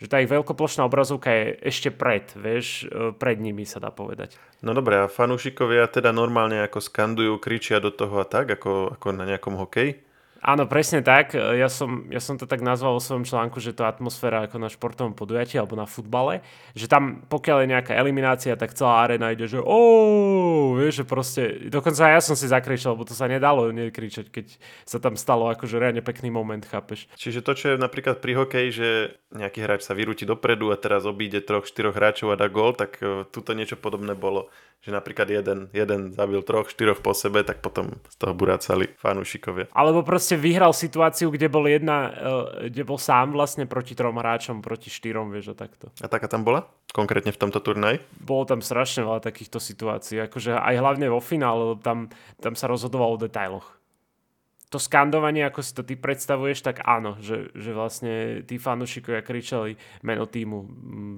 Že 0.02 0.10
tá 0.10 0.18
ich 0.18 0.28
veľkoplošná 0.34 0.82
obrazovka 0.90 1.30
je 1.30 1.46
ešte 1.62 1.94
pred, 1.94 2.26
vieš, 2.34 2.90
e, 2.90 3.14
pred 3.14 3.38
nimi 3.38 3.70
sa 3.70 3.78
dá 3.78 3.94
povedať. 3.94 4.34
No 4.66 4.74
dobré, 4.74 5.06
a 5.06 5.06
fanúšikovia 5.06 5.86
teda 5.86 6.10
normálne 6.10 6.66
ako 6.66 6.82
skandujú, 6.82 7.38
kričia 7.38 7.78
do 7.78 7.94
toho 7.94 8.18
a 8.18 8.26
tak, 8.26 8.50
ako, 8.50 8.98
ako 8.98 9.08
na 9.14 9.30
nejakom 9.30 9.54
hokeji? 9.62 10.11
Áno, 10.42 10.66
presne 10.66 11.06
tak. 11.06 11.38
Ja 11.38 11.70
som, 11.70 12.10
ja 12.10 12.18
som 12.18 12.34
to 12.34 12.50
tak 12.50 12.66
nazval 12.66 12.98
vo 12.98 13.02
svojom 13.02 13.30
článku, 13.30 13.62
že 13.62 13.78
to 13.78 13.86
atmosféra 13.86 14.50
ako 14.50 14.58
na 14.58 14.74
športovom 14.74 15.14
podujatí 15.14 15.62
alebo 15.62 15.78
na 15.78 15.86
futbale, 15.86 16.42
že 16.74 16.90
tam 16.90 17.22
pokiaľ 17.30 17.58
je 17.62 17.72
nejaká 17.78 17.94
eliminácia, 17.94 18.58
tak 18.58 18.74
celá 18.74 19.06
arena 19.06 19.30
ide, 19.30 19.46
že 19.46 19.62
oh, 19.62 20.82
vieš, 20.82 21.02
že 21.02 21.06
proste, 21.06 21.42
dokonca 21.70 22.10
aj 22.10 22.14
ja 22.18 22.22
som 22.26 22.34
si 22.34 22.50
zakričal, 22.50 22.98
lebo 22.98 23.06
to 23.06 23.14
sa 23.14 23.30
nedalo 23.30 23.70
nekričať, 23.70 24.34
keď 24.34 24.46
sa 24.82 24.98
tam 24.98 25.14
stalo 25.14 25.46
akože 25.54 25.78
reálne 25.78 26.02
pekný 26.02 26.34
moment, 26.34 26.66
chápeš. 26.66 27.06
Čiže 27.22 27.46
to, 27.46 27.54
čo 27.54 27.66
je 27.74 27.76
napríklad 27.78 28.18
pri 28.18 28.34
hokeji, 28.42 28.70
že 28.74 28.90
nejaký 29.38 29.62
hráč 29.62 29.86
sa 29.86 29.94
vyrúti 29.94 30.26
dopredu 30.26 30.74
a 30.74 30.78
teraz 30.82 31.06
obíde 31.06 31.46
troch, 31.46 31.70
štyroch 31.70 31.94
hráčov 31.94 32.34
a 32.34 32.40
dá 32.42 32.50
gol, 32.50 32.74
tak 32.74 32.98
uh, 33.06 33.30
tuto 33.30 33.54
niečo 33.54 33.78
podobné 33.78 34.18
bolo 34.18 34.50
že 34.82 34.90
napríklad 34.90 35.30
jeden, 35.30 35.70
jeden 35.70 36.10
zabil 36.10 36.42
troch, 36.42 36.66
štyroch 36.66 37.06
po 37.06 37.14
sebe, 37.14 37.46
tak 37.46 37.62
potom 37.62 38.02
z 38.10 38.16
toho 38.18 38.34
burácali 38.34 38.90
fanúšikovia. 38.98 39.70
Alebo 39.78 40.02
proste 40.02 40.34
vyhral 40.34 40.74
situáciu, 40.74 41.30
kde 41.30 41.48
bol 41.54 41.70
jedna, 41.70 42.10
eh, 42.10 42.74
kde 42.74 42.84
bol 42.84 42.98
sám 42.98 43.38
vlastne 43.38 43.70
proti 43.70 43.94
trom 43.94 44.18
hráčom, 44.18 44.66
proti 44.66 44.90
štyrom, 44.90 45.30
vieš, 45.30 45.54
a 45.54 45.56
takto. 45.56 45.94
A 46.02 46.10
taká 46.10 46.26
tam 46.26 46.42
bola? 46.42 46.66
Konkrétne 46.92 47.30
v 47.30 47.40
tomto 47.40 47.62
turnaj? 47.62 48.02
Bolo 48.18 48.50
tam 48.50 48.60
strašne 48.66 49.06
veľa 49.06 49.22
takýchto 49.22 49.62
situácií, 49.62 50.26
akože 50.26 50.58
aj 50.58 50.76
hlavne 50.82 51.08
vo 51.14 51.22
finále, 51.22 51.78
tam, 51.80 52.10
tam 52.42 52.58
sa 52.58 52.66
rozhodovalo 52.66 53.16
o 53.16 53.22
detailoch 53.22 53.81
to 54.72 54.80
skandovanie, 54.80 55.44
ako 55.44 55.60
si 55.60 55.76
to 55.76 55.84
ty 55.84 56.00
predstavuješ, 56.00 56.64
tak 56.64 56.88
áno, 56.88 57.20
že, 57.20 57.52
že 57.52 57.76
vlastne 57.76 58.40
tí 58.48 58.56
fanúšikovia 58.56 59.20
kričali 59.20 59.76
meno 60.08 60.24
týmu. 60.24 60.58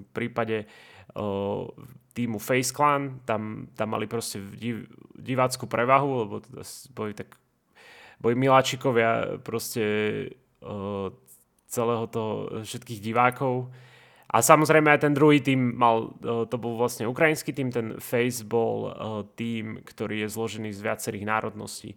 V 0.01 0.09
prípade 0.09 0.65
týmu 2.17 2.37
Face 2.41 2.73
Clan, 2.73 3.21
tam, 3.29 3.69
tam 3.77 3.93
mali 3.93 4.09
proste 4.09 4.41
div, 4.41 4.89
divácku 5.13 5.69
prevahu, 5.69 6.09
lebo 6.25 6.35
boli 6.97 7.13
tak 7.13 7.37
boli 8.23 8.39
miláčikovia 8.39 9.37
proste 9.43 9.83
uh, 10.63 11.11
celého 11.67 12.05
toho, 12.07 12.63
všetkých 12.63 13.03
divákov. 13.03 13.67
A 14.33 14.41
samozrejme 14.41 14.89
aj 14.89 15.03
ten 15.05 15.13
druhý 15.13 15.43
tým 15.43 15.77
mal, 15.77 16.09
to 16.23 16.57
bol 16.57 16.73
vlastne 16.73 17.05
ukrajinský 17.05 17.53
tým, 17.53 17.69
ten 17.69 17.87
Face 18.01 18.41
bol 18.41 18.89
tým, 19.37 19.83
ktorý 19.85 20.25
je 20.25 20.33
zložený 20.33 20.73
z 20.73 20.81
viacerých 20.81 21.29
národností. 21.29 21.93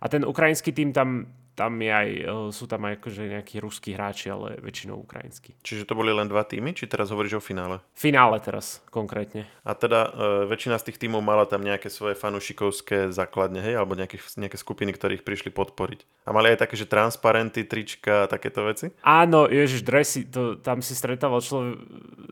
A 0.00 0.06
ten 0.08 0.22
ukrajinský 0.24 0.72
tým 0.72 0.92
tam 0.92 1.30
tam 1.56 1.80
je 1.80 1.88
aj, 1.88 2.08
sú 2.52 2.68
tam 2.68 2.84
aj 2.84 3.00
akože 3.00 3.32
nejakí 3.32 3.56
ruskí 3.64 3.96
hráči, 3.96 4.28
ale 4.28 4.60
väčšinou 4.60 5.00
ukrajinskí. 5.00 5.56
Čiže 5.64 5.88
to 5.88 5.96
boli 5.96 6.12
len 6.12 6.28
dva 6.28 6.44
týmy, 6.44 6.76
či 6.76 6.84
teraz 6.84 7.08
hovoríš 7.08 7.40
o 7.40 7.42
finále? 7.42 7.80
Finále 7.96 8.36
teraz 8.44 8.84
konkrétne. 8.92 9.48
A 9.64 9.72
teda 9.72 10.00
e, 10.04 10.08
väčšina 10.52 10.76
z 10.76 10.92
tých 10.92 11.00
týmov 11.00 11.24
mala 11.24 11.48
tam 11.48 11.64
nejaké 11.64 11.88
svoje 11.88 12.12
fanušikovské 12.20 13.08
základne, 13.08 13.64
hej, 13.64 13.80
alebo 13.80 13.96
nejaké, 13.96 14.20
nejaké 14.36 14.60
skupiny, 14.60 14.92
ktorých 14.92 15.24
prišli 15.24 15.48
podporiť. 15.48 16.28
A 16.28 16.36
mali 16.36 16.52
aj 16.52 16.68
také, 16.68 16.76
že 16.76 16.84
transparenty, 16.84 17.64
trička 17.64 18.28
a 18.28 18.30
takéto 18.30 18.68
veci? 18.68 18.92
Áno, 19.00 19.48
ježiš, 19.48 19.80
dresy, 19.80 20.28
to, 20.28 20.60
tam 20.60 20.84
si 20.84 20.92
stretával 20.92 21.40
človek, 21.40 21.80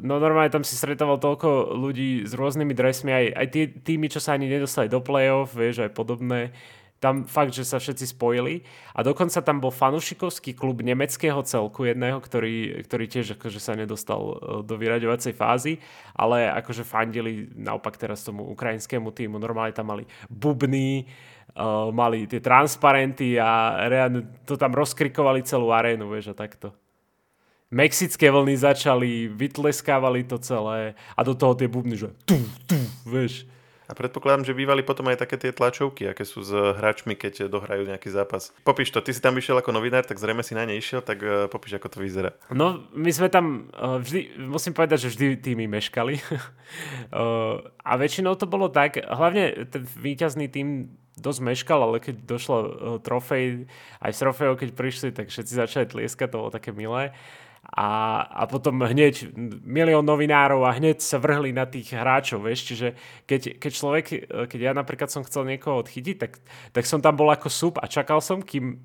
no 0.04 0.20
normálne 0.20 0.52
tam 0.52 0.68
si 0.68 0.76
stretával 0.76 1.16
toľko 1.16 1.72
ľudí 1.72 2.28
s 2.28 2.36
rôznymi 2.36 2.76
dresmi, 2.76 3.08
aj, 3.08 3.26
aj 3.40 3.46
tí 3.48 3.60
týmy, 3.72 4.12
čo 4.12 4.20
sa 4.20 4.36
ani 4.36 4.52
nedostali 4.52 4.92
do 4.92 5.00
play-off, 5.00 5.56
vieš, 5.56 5.88
aj 5.88 5.96
podobné 5.96 6.52
tam 7.02 7.28
fakt, 7.28 7.52
že 7.52 7.68
sa 7.68 7.76
všetci 7.76 8.16
spojili 8.16 8.64
a 8.96 9.04
dokonca 9.04 9.44
tam 9.44 9.60
bol 9.60 9.68
fanušikovský 9.68 10.56
klub 10.56 10.80
nemeckého 10.80 11.44
celku 11.44 11.84
jedného, 11.84 12.16
ktorý, 12.16 12.80
ktorý 12.80 13.04
tiež 13.04 13.36
akože 13.36 13.60
sa 13.60 13.76
nedostal 13.76 14.22
e, 14.24 14.34
do 14.64 14.74
vyraďovacej 14.80 15.36
fázy, 15.36 15.76
ale 16.16 16.48
akože 16.48 16.80
fandili 16.80 17.52
naopak 17.52 18.00
teraz 18.00 18.24
tomu 18.24 18.48
ukrajinskému 18.48 19.12
týmu. 19.12 19.36
Normálne 19.36 19.76
tam 19.76 19.92
mali 19.92 20.08
bubny, 20.32 21.04
uh, 21.58 21.90
mali 21.92 22.26
tie 22.26 22.40
transparenty 22.40 23.36
a 23.38 23.84
reálne 23.86 24.26
to 24.48 24.56
tam 24.56 24.72
rozkrikovali 24.72 25.44
celú 25.44 25.70
arénu, 25.70 26.08
vieš, 26.10 26.32
a 26.32 26.34
takto. 26.34 26.72
Mexické 27.74 28.30
vlny 28.30 28.54
začali, 28.54 29.26
vytleskávali 29.34 30.22
to 30.24 30.38
celé 30.38 30.94
a 31.18 31.20
do 31.26 31.34
toho 31.34 31.58
tie 31.58 31.66
bubny, 31.66 31.98
že 31.98 32.14
tu, 32.22 32.38
tu, 32.70 32.78
vieš. 33.08 33.50
A 33.84 33.92
predpokladám, 33.92 34.48
že 34.48 34.56
bývali 34.56 34.80
potom 34.80 35.04
aj 35.12 35.20
také 35.20 35.36
tie 35.36 35.52
tlačovky, 35.52 36.08
aké 36.08 36.24
sú 36.24 36.40
s 36.40 36.52
hráčmi, 36.52 37.12
keď 37.12 37.52
dohrajú 37.52 37.84
nejaký 37.84 38.08
zápas. 38.08 38.50
Popíš 38.64 38.96
to, 38.96 39.04
ty 39.04 39.12
si 39.12 39.20
tam 39.20 39.36
išiel 39.36 39.60
ako 39.60 39.76
novinár, 39.76 40.08
tak 40.08 40.16
zrejme 40.16 40.40
si 40.40 40.56
na 40.56 40.64
ne 40.64 40.80
išiel, 40.80 41.04
tak 41.04 41.20
uh, 41.20 41.46
popíš, 41.52 41.76
ako 41.76 41.88
to 41.92 41.98
vyzerá. 42.00 42.32
No, 42.48 42.80
my 42.96 43.10
sme 43.12 43.28
tam 43.28 43.68
vždy, 43.76 44.40
musím 44.40 44.72
povedať, 44.72 45.08
že 45.08 45.12
vždy 45.12 45.26
tými 45.44 45.68
meškali. 45.68 46.16
a 47.88 47.92
väčšinou 48.00 48.40
to 48.40 48.48
bolo 48.48 48.72
tak, 48.72 48.96
hlavne 49.04 49.68
ten 49.68 49.84
víťazný 49.84 50.48
tým 50.48 50.88
dosť 51.14 51.40
meškal, 51.46 51.78
ale 51.78 52.02
keď 52.02 52.26
došlo 52.26 52.56
trofej, 53.04 53.70
aj 54.02 54.10
s 54.10 54.18
trofejou, 54.18 54.58
keď 54.58 54.70
prišli, 54.74 55.08
tak 55.14 55.30
všetci 55.30 55.52
začali 55.54 55.86
tlieskať, 55.86 56.26
to 56.32 56.40
bolo 56.40 56.50
také 56.50 56.74
milé 56.74 57.14
a, 57.74 58.22
a 58.22 58.42
potom 58.46 58.78
hneď 58.86 59.34
milión 59.66 60.06
novinárov 60.06 60.62
a 60.62 60.78
hneď 60.78 61.02
sa 61.02 61.18
vrhli 61.18 61.50
na 61.50 61.66
tých 61.66 61.90
hráčov, 61.90 62.46
vieš, 62.46 62.70
čiže 62.70 62.94
keď, 63.26 63.58
keď 63.58 63.72
človek, 63.74 64.04
keď 64.46 64.60
ja 64.62 64.72
napríklad 64.72 65.10
som 65.10 65.26
chcel 65.26 65.42
niekoho 65.42 65.82
odchytiť, 65.82 66.16
tak, 66.16 66.38
tak 66.70 66.84
som 66.86 67.02
tam 67.02 67.18
bol 67.18 67.34
ako 67.34 67.50
sub 67.50 67.74
a 67.82 67.90
čakal 67.90 68.22
som, 68.22 68.38
kým 68.46 68.78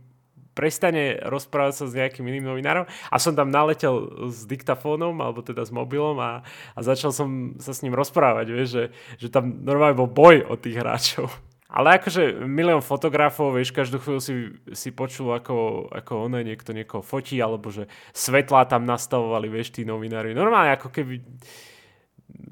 prestane 0.58 1.22
rozprávať 1.22 1.74
sa 1.78 1.86
s 1.88 1.96
nejakým 1.96 2.26
iným 2.26 2.50
novinárom 2.50 2.84
a 2.90 3.16
som 3.22 3.32
tam 3.32 3.54
naletel 3.54 4.28
s 4.28 4.44
diktafónom 4.44 5.16
alebo 5.22 5.46
teda 5.46 5.64
s 5.64 5.72
mobilom 5.72 6.18
a, 6.20 6.44
a 6.74 6.80
začal 6.82 7.14
som 7.14 7.56
sa 7.62 7.72
s 7.72 7.86
ním 7.86 7.96
rozprávať, 7.96 8.46
vieš, 8.52 8.70
že, 8.74 8.84
že 9.22 9.28
tam 9.32 9.64
normálne 9.64 9.96
bol 9.96 10.10
boj 10.10 10.44
od 10.50 10.60
tých 10.60 10.82
hráčov. 10.82 11.32
Ale 11.70 12.02
akože 12.02 12.50
milión 12.50 12.82
fotografov, 12.82 13.54
vieš, 13.54 13.70
každú 13.70 14.02
chvíľu 14.02 14.22
si, 14.26 14.58
si 14.74 14.90
počul, 14.90 15.38
ako, 15.38 15.86
ako 15.94 16.26
ono 16.26 16.42
niekto 16.42 16.74
niekoho 16.74 17.06
fotí, 17.06 17.38
alebo 17.38 17.70
že 17.70 17.86
svetlá 18.10 18.66
tam 18.66 18.90
nastavovali, 18.90 19.46
vieš, 19.54 19.78
tí 19.78 19.86
novinári. 19.86 20.34
Normálne 20.34 20.74
ako 20.74 20.90
keby, 20.90 21.22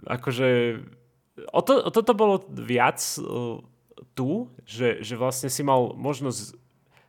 akože, 0.06 0.50
o, 1.50 1.62
to, 1.66 1.74
o 1.82 1.90
toto 1.90 2.14
bolo 2.14 2.46
viac 2.46 3.02
uh, 3.18 3.58
tu, 4.14 4.54
že, 4.70 5.02
že 5.02 5.18
vlastne 5.18 5.50
si 5.50 5.66
mal 5.66 5.98
možnosť 5.98 6.54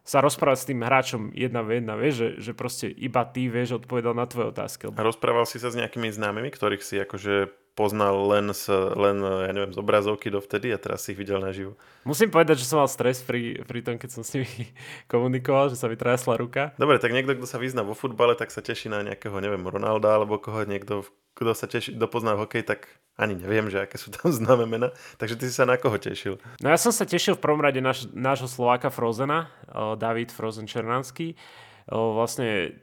sa 0.08 0.24
rozprávať 0.24 0.58
s 0.64 0.68
tým 0.72 0.80
hráčom 0.80 1.22
jedna 1.36 1.60
v 1.60 1.84
jedna, 1.84 1.92
vieš, 2.00 2.14
že, 2.16 2.28
že 2.40 2.52
proste 2.56 2.88
iba 2.88 3.28
ty, 3.28 3.52
vieš, 3.52 3.84
odpovedal 3.84 4.16
na 4.16 4.24
tvoje 4.24 4.56
otázky. 4.56 4.88
A 4.88 5.04
rozprával 5.04 5.44
si 5.44 5.60
sa 5.60 5.68
s 5.68 5.76
nejakými 5.76 6.08
známymi, 6.08 6.48
ktorých 6.48 6.80
si 6.80 6.96
akože 6.96 7.52
poznal 7.78 8.18
len, 8.26 8.50
z, 8.50 8.66
len 8.74 9.22
ja 9.22 9.52
neviem, 9.54 9.70
z 9.70 9.78
obrazovky 9.78 10.34
dovtedy 10.34 10.74
a 10.74 10.82
teraz 10.82 11.06
si 11.06 11.14
ich 11.14 11.20
videl 11.22 11.38
naživo. 11.38 11.78
Musím 12.02 12.26
povedať, 12.26 12.58
že 12.58 12.66
som 12.66 12.82
mal 12.82 12.90
stres 12.90 13.22
pri, 13.22 13.62
pri 13.62 13.86
tom, 13.86 14.02
keď 14.02 14.18
som 14.18 14.26
s 14.26 14.34
nimi 14.34 14.50
komunikoval, 15.12 15.70
že 15.70 15.78
sa 15.78 15.86
mi 15.86 15.94
trásla 15.94 16.34
ruka. 16.34 16.74
Dobre, 16.74 16.98
tak 16.98 17.14
niekto, 17.14 17.38
kto 17.38 17.46
sa 17.46 17.62
vyzná 17.62 17.86
vo 17.86 17.94
futbale, 17.94 18.34
tak 18.34 18.50
sa 18.50 18.58
teší 18.58 18.90
na 18.90 19.06
nejakého, 19.06 19.38
neviem, 19.38 19.62
Ronalda 19.62 20.18
alebo 20.18 20.42
koho 20.42 20.66
niekto, 20.66 21.06
kto 21.38 21.54
sa 21.54 21.70
teší, 21.70 21.94
kto 21.94 22.10
pozná 22.10 22.34
hokej, 22.34 22.66
tak 22.66 22.90
ani 23.14 23.38
neviem, 23.38 23.70
že 23.70 23.86
aké 23.86 23.94
sú 23.94 24.10
tam 24.10 24.34
známe 24.42 24.66
mena. 24.66 24.90
Takže 25.22 25.38
ty 25.38 25.46
si 25.46 25.54
sa 25.54 25.62
na 25.62 25.78
koho 25.78 25.94
tešil? 26.02 26.42
No 26.58 26.74
ja 26.74 26.78
som 26.82 26.90
sa 26.90 27.06
tešil 27.06 27.38
v 27.38 27.44
prvom 27.46 27.62
rade 27.62 27.78
náš, 27.78 28.10
nášho 28.10 28.50
Slováka 28.50 28.90
Frozena, 28.90 29.54
David 29.94 30.34
Frozen 30.34 30.66
Černánsky. 30.66 31.38
Vlastne 31.86 32.74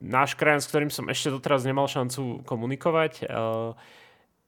náš 0.00 0.34
krajan, 0.34 0.64
s 0.64 0.72
ktorým 0.72 0.90
som 0.90 1.06
ešte 1.12 1.30
doteraz 1.30 1.68
nemal 1.68 1.84
šancu 1.84 2.42
komunikovať 2.48 3.28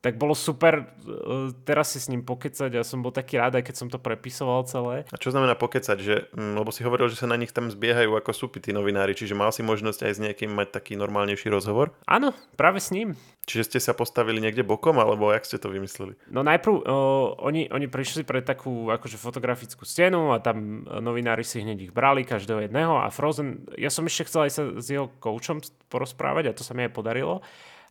tak 0.05 0.21
bolo 0.21 0.37
super 0.37 0.85
uh, 0.85 1.49
teraz 1.65 1.97
si 1.97 1.99
s 2.05 2.13
ním 2.13 2.21
pokecať 2.21 2.69
a 2.69 2.79
ja 2.81 2.85
som 2.85 3.01
bol 3.01 3.09
taký 3.09 3.41
rád, 3.41 3.57
aj 3.57 3.65
keď 3.65 3.75
som 3.81 3.89
to 3.89 3.97
prepisoval 3.97 4.69
celé. 4.69 5.09
A 5.09 5.17
čo 5.17 5.33
znamená 5.33 5.57
pokecať? 5.57 5.97
Že, 5.97 6.17
mm, 6.37 6.61
lebo 6.61 6.69
si 6.69 6.85
hovoril, 6.85 7.09
že 7.09 7.17
sa 7.17 7.25
na 7.25 7.41
nich 7.41 7.57
tam 7.57 7.73
zbiehajú 7.73 8.13
ako 8.13 8.37
súpy 8.37 8.61
tí 8.61 8.77
novinári, 8.77 9.17
čiže 9.17 9.33
mal 9.33 9.49
si 9.49 9.65
možnosť 9.65 10.05
aj 10.05 10.13
s 10.13 10.21
niekým 10.21 10.53
mať 10.53 10.77
taký 10.77 11.01
normálnejší 11.01 11.49
rozhovor? 11.49 11.97
Áno, 12.05 12.37
práve 12.61 12.85
s 12.85 12.93
ním. 12.93 13.17
Čiže 13.49 13.77
ste 13.77 13.81
sa 13.81 13.93
postavili 13.93 14.41
niekde 14.41 14.65
bokom, 14.65 14.97
alebo 14.97 15.29
jak 15.33 15.45
ste 15.45 15.61
to 15.61 15.69
vymysleli? 15.69 16.17
No 16.29 16.45
najprv 16.45 16.85
uh, 16.85 17.41
oni, 17.41 17.73
oni 17.73 17.89
prišli 17.89 18.29
pre 18.29 18.45
takú 18.45 18.93
akože 18.93 19.17
fotografickú 19.17 19.89
stenu 19.89 20.37
a 20.37 20.41
tam 20.41 20.85
novinári 20.85 21.45
si 21.49 21.65
hneď 21.65 21.89
ich 21.89 21.93
brali, 21.97 22.29
každého 22.29 22.69
jedného 22.69 23.01
a 23.01 23.09
Frozen, 23.09 23.69
ja 23.81 23.89
som 23.89 24.05
ešte 24.05 24.29
chcel 24.29 24.49
aj 24.49 24.53
sa 24.53 24.63
s 24.81 24.87
jeho 24.89 25.09
koučom 25.21 25.65
porozprávať 25.89 26.53
a 26.53 26.57
to 26.57 26.61
sa 26.61 26.77
mi 26.77 26.85
aj 26.89 26.93
podarilo. 26.93 27.41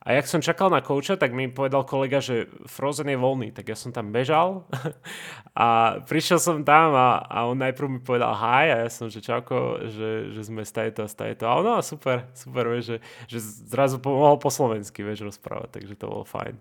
A 0.03 0.19
jak 0.19 0.27
som 0.27 0.43
čakal 0.43 0.67
na 0.67 0.83
kouča, 0.83 1.15
tak 1.15 1.31
mi 1.31 1.48
povedal 1.48 1.88
kolega, 1.88 2.19
že 2.19 2.51
Frozen 2.67 3.07
je 3.07 3.15
voľný, 3.15 3.55
tak 3.55 3.72
ja 3.72 3.77
som 3.79 3.95
tam 3.95 4.12
bežal 4.12 4.67
a 5.55 6.00
prišiel 6.03 6.43
som 6.43 6.67
tam 6.67 6.91
a, 6.91 7.24
a 7.24 7.48
on 7.48 7.55
najprv 7.55 7.88
mi 7.88 8.00
povedal 8.03 8.36
hi 8.36 8.67
a 8.67 8.77
ja 8.83 8.89
som, 8.91 9.07
že 9.07 9.24
čauko, 9.24 9.79
že, 9.88 10.36
že 10.36 10.41
sme 10.43 10.67
stajeto 10.67 11.07
a 11.07 11.12
stajeto. 11.12 11.48
A 11.48 11.63
ono, 11.63 11.79
super, 11.79 12.27
super, 12.36 12.67
vieš, 12.67 12.95
že, 12.95 12.98
že 13.31 13.38
zrazu 13.72 13.95
mohol 14.03 14.36
po 14.36 14.51
slovensky, 14.51 15.07
vieš, 15.07 15.24
rozprávať, 15.24 15.79
takže 15.79 15.95
to 15.95 16.12
bolo 16.12 16.27
fajn. 16.27 16.60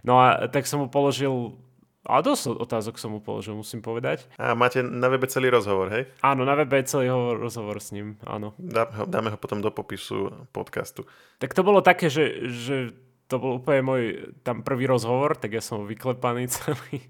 No 0.00 0.16
a 0.16 0.48
tak 0.48 0.64
som 0.64 0.80
mu 0.80 0.88
položil 0.88 1.60
a 2.08 2.24
dosť 2.24 2.56
otázok 2.56 2.96
som 2.96 3.12
mu 3.12 3.20
položil, 3.20 3.52
musím 3.52 3.84
povedať. 3.84 4.24
A 4.40 4.56
máte 4.56 4.80
na 4.80 5.12
webe 5.12 5.28
celý 5.28 5.52
rozhovor, 5.52 5.92
hej? 5.92 6.08
Áno, 6.24 6.48
na 6.48 6.56
webe 6.56 6.80
celý 6.88 7.12
rozhovor 7.12 7.84
s 7.84 7.92
ním, 7.92 8.16
áno. 8.24 8.56
Dá, 8.56 8.88
dáme 9.04 9.28
ho 9.28 9.38
potom 9.38 9.60
do 9.60 9.68
popisu 9.68 10.48
podcastu. 10.50 11.04
Tak 11.36 11.52
to 11.52 11.60
bolo 11.60 11.84
také, 11.84 12.08
že, 12.08 12.48
že 12.48 12.96
to 13.28 13.36
bol 13.36 13.60
úplne 13.60 13.84
môj 13.84 14.02
tam 14.40 14.64
prvý 14.64 14.88
rozhovor, 14.88 15.36
tak 15.36 15.52
ja 15.52 15.60
som 15.60 15.84
vyklepaný 15.84 16.48
celý. 16.56 17.04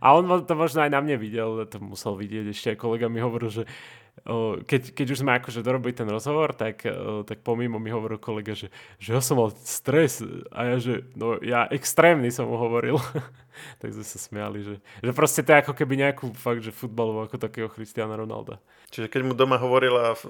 A 0.00 0.16
on 0.16 0.26
to 0.42 0.54
možno 0.58 0.82
aj 0.82 0.90
na 0.90 0.98
mne 1.04 1.20
videl, 1.20 1.62
to 1.68 1.78
musel 1.78 2.18
vidieť. 2.18 2.50
Ešte 2.50 2.68
aj 2.74 2.80
kolega 2.80 3.06
mi 3.06 3.22
hovoril, 3.22 3.62
že 3.62 3.62
keď, 4.66 4.96
keď 4.96 5.06
už 5.12 5.20
sme 5.22 5.36
akože 5.38 5.60
dorobili 5.62 5.92
ten 5.92 6.08
rozhovor, 6.08 6.56
tak, 6.56 6.82
tak 7.28 7.38
pomimo 7.44 7.76
mi 7.76 7.92
hovoril 7.92 8.18
kolega, 8.18 8.56
že, 8.56 8.72
že 8.96 9.14
ja 9.14 9.20
som 9.22 9.38
mal 9.38 9.54
stres 9.54 10.24
a 10.50 10.74
ja, 10.74 10.76
že 10.80 11.06
no 11.14 11.38
ja 11.38 11.68
extrémny 11.68 12.32
som 12.32 12.48
mu 12.48 12.56
hovoril. 12.58 12.96
tak 13.80 13.92
sme 13.92 14.04
sa 14.04 14.18
smiali, 14.18 14.64
že, 14.64 14.74
že 15.00 15.12
proste 15.14 15.40
to 15.44 15.52
je 15.52 15.62
ako 15.62 15.72
keby 15.76 15.94
nejakú 16.00 16.32
fakt, 16.36 16.64
že 16.64 16.74
futbalovú 16.74 17.28
ako 17.28 17.36
takého 17.40 17.68
Cristiana 17.70 18.16
Ronalda. 18.16 18.60
Čiže 18.92 19.08
keď 19.08 19.20
mu 19.24 19.32
doma 19.36 19.56
hovorila 19.60 20.16
v, 20.16 20.24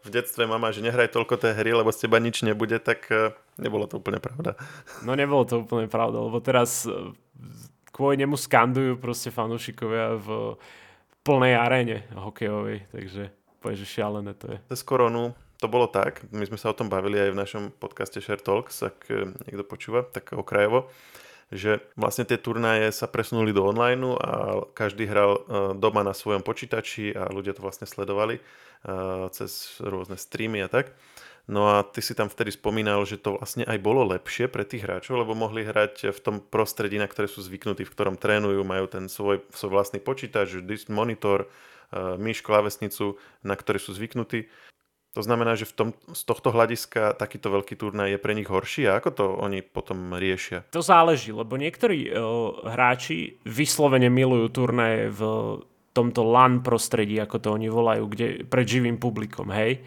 v 0.00 0.08
detstve 0.10 0.44
mama, 0.44 0.74
že 0.74 0.84
nehraj 0.84 1.12
toľko 1.12 1.40
tej 1.40 1.52
hry, 1.60 1.70
lebo 1.72 1.90
z 1.92 2.06
teba 2.06 2.18
nič 2.20 2.42
nebude, 2.44 2.76
tak 2.80 3.08
e, 3.08 3.32
nebolo 3.60 3.86
to 3.86 3.98
úplne 3.98 4.20
pravda. 4.20 4.56
No 5.06 5.16
nebolo 5.16 5.44
to 5.46 5.64
úplne 5.64 5.88
pravda, 5.88 6.20
lebo 6.20 6.38
teraz 6.42 6.84
e, 6.84 6.92
kvôli 7.90 8.20
nemu 8.20 8.36
skandujú 8.36 9.00
proste 9.00 9.32
fanúšikovia 9.32 10.16
v 10.20 10.56
plnej 11.24 11.54
aréne 11.56 12.08
hokejovej, 12.16 12.88
takže 12.92 13.22
povie, 13.60 13.76
že 13.76 13.86
šialené 13.86 14.32
to 14.36 14.56
je. 14.56 14.58
Cez 14.72 14.80
koronu 14.84 15.36
to 15.60 15.68
bolo 15.68 15.84
tak, 15.84 16.24
my 16.32 16.48
sme 16.48 16.56
sa 16.56 16.72
o 16.72 16.76
tom 16.76 16.88
bavili 16.88 17.20
aj 17.20 17.30
v 17.36 17.40
našom 17.40 17.64
podcaste 17.76 18.16
Share 18.24 18.40
Talks, 18.40 18.80
ak 18.80 18.98
e, 19.12 19.36
niekto 19.44 19.60
počúva, 19.68 20.08
tak 20.08 20.32
okrajovo, 20.32 20.88
že 21.52 21.84
vlastne 22.00 22.24
tie 22.24 22.40
turnaje 22.40 22.88
sa 22.96 23.04
presunuli 23.04 23.52
do 23.52 23.68
online 23.68 24.16
a 24.16 24.64
každý 24.72 25.04
hral 25.04 25.32
e, 25.36 25.40
doma 25.76 26.00
na 26.00 26.16
svojom 26.16 26.40
počítači 26.40 27.12
a 27.12 27.28
ľudia 27.28 27.52
to 27.52 27.60
vlastne 27.60 27.84
sledovali 27.84 28.40
e, 28.40 28.42
cez 29.36 29.76
rôzne 29.84 30.16
streamy 30.16 30.64
a 30.64 30.72
tak. 30.72 30.96
No 31.50 31.66
a 31.66 31.82
ty 31.82 31.98
si 31.98 32.14
tam 32.14 32.30
vtedy 32.30 32.54
spomínal, 32.54 33.02
že 33.02 33.18
to 33.18 33.34
vlastne 33.34 33.66
aj 33.66 33.82
bolo 33.82 34.06
lepšie 34.06 34.46
pre 34.46 34.62
tých 34.62 34.86
hráčov, 34.86 35.26
lebo 35.26 35.34
mohli 35.34 35.66
hrať 35.66 36.14
v 36.14 36.20
tom 36.22 36.36
prostredí, 36.38 36.94
na 36.94 37.10
ktoré 37.10 37.26
sú 37.26 37.42
zvyknutí, 37.42 37.82
v 37.82 37.90
ktorom 37.90 38.14
trénujú, 38.14 38.62
majú 38.62 38.86
ten 38.86 39.10
svoj, 39.10 39.42
svoj 39.50 39.70
vlastný 39.74 39.98
počítač, 39.98 40.62
monitor, 40.86 41.50
eh, 41.90 42.14
myš, 42.22 42.46
klávesnicu, 42.46 43.18
na 43.42 43.58
ktoré 43.58 43.82
sú 43.82 43.90
zvyknutí. 43.90 44.46
To 45.18 45.26
znamená, 45.26 45.58
že 45.58 45.66
v 45.66 45.74
tom, 45.74 45.88
z 46.14 46.22
tohto 46.22 46.54
hľadiska 46.54 47.18
takýto 47.18 47.50
veľký 47.50 47.74
turnaj 47.74 48.14
je 48.14 48.22
pre 48.22 48.30
nich 48.30 48.46
horší 48.46 48.86
a 48.86 49.02
ako 49.02 49.10
to 49.10 49.24
oni 49.42 49.58
potom 49.58 50.14
riešia? 50.14 50.62
To 50.70 50.86
záleží, 50.86 51.34
lebo 51.34 51.58
niektorí 51.58 52.14
uh, 52.14 52.62
hráči 52.62 53.42
vyslovene 53.42 54.06
milujú 54.06 54.46
turnaje 54.54 55.10
v 55.10 55.20
tomto 55.90 56.22
LAN 56.22 56.62
prostredí, 56.62 57.18
ako 57.18 57.42
to 57.42 57.48
oni 57.50 57.66
volajú, 57.66 58.06
kde 58.06 58.26
pred 58.46 58.62
živým 58.70 59.02
publikom, 59.02 59.50
hej. 59.50 59.82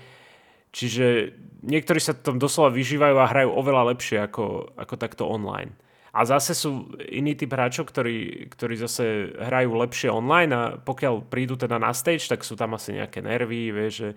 Čiže 0.74 1.38
niektorí 1.62 2.02
sa 2.02 2.18
tam 2.18 2.42
doslova 2.42 2.74
vyžívajú 2.74 3.16
a 3.16 3.30
hrajú 3.30 3.50
oveľa 3.54 3.94
lepšie 3.94 4.18
ako, 4.26 4.74
ako 4.74 4.94
takto 4.98 5.24
online. 5.30 5.78
A 6.14 6.30
zase 6.30 6.54
sú 6.54 6.94
iní 7.10 7.34
typ 7.34 7.58
hráčov, 7.58 7.90
ktorí, 7.90 8.46
ktorí 8.54 8.78
zase 8.78 9.34
hrajú 9.34 9.74
lepšie 9.74 10.14
online 10.14 10.54
a 10.54 10.64
pokiaľ 10.78 11.26
prídu 11.26 11.58
teda 11.58 11.82
na 11.82 11.90
stage, 11.90 12.30
tak 12.30 12.46
sú 12.46 12.54
tam 12.54 12.78
asi 12.78 12.94
nejaké 12.94 13.26
nervy, 13.26 13.74
vieš, 13.74 13.94
že 13.98 14.10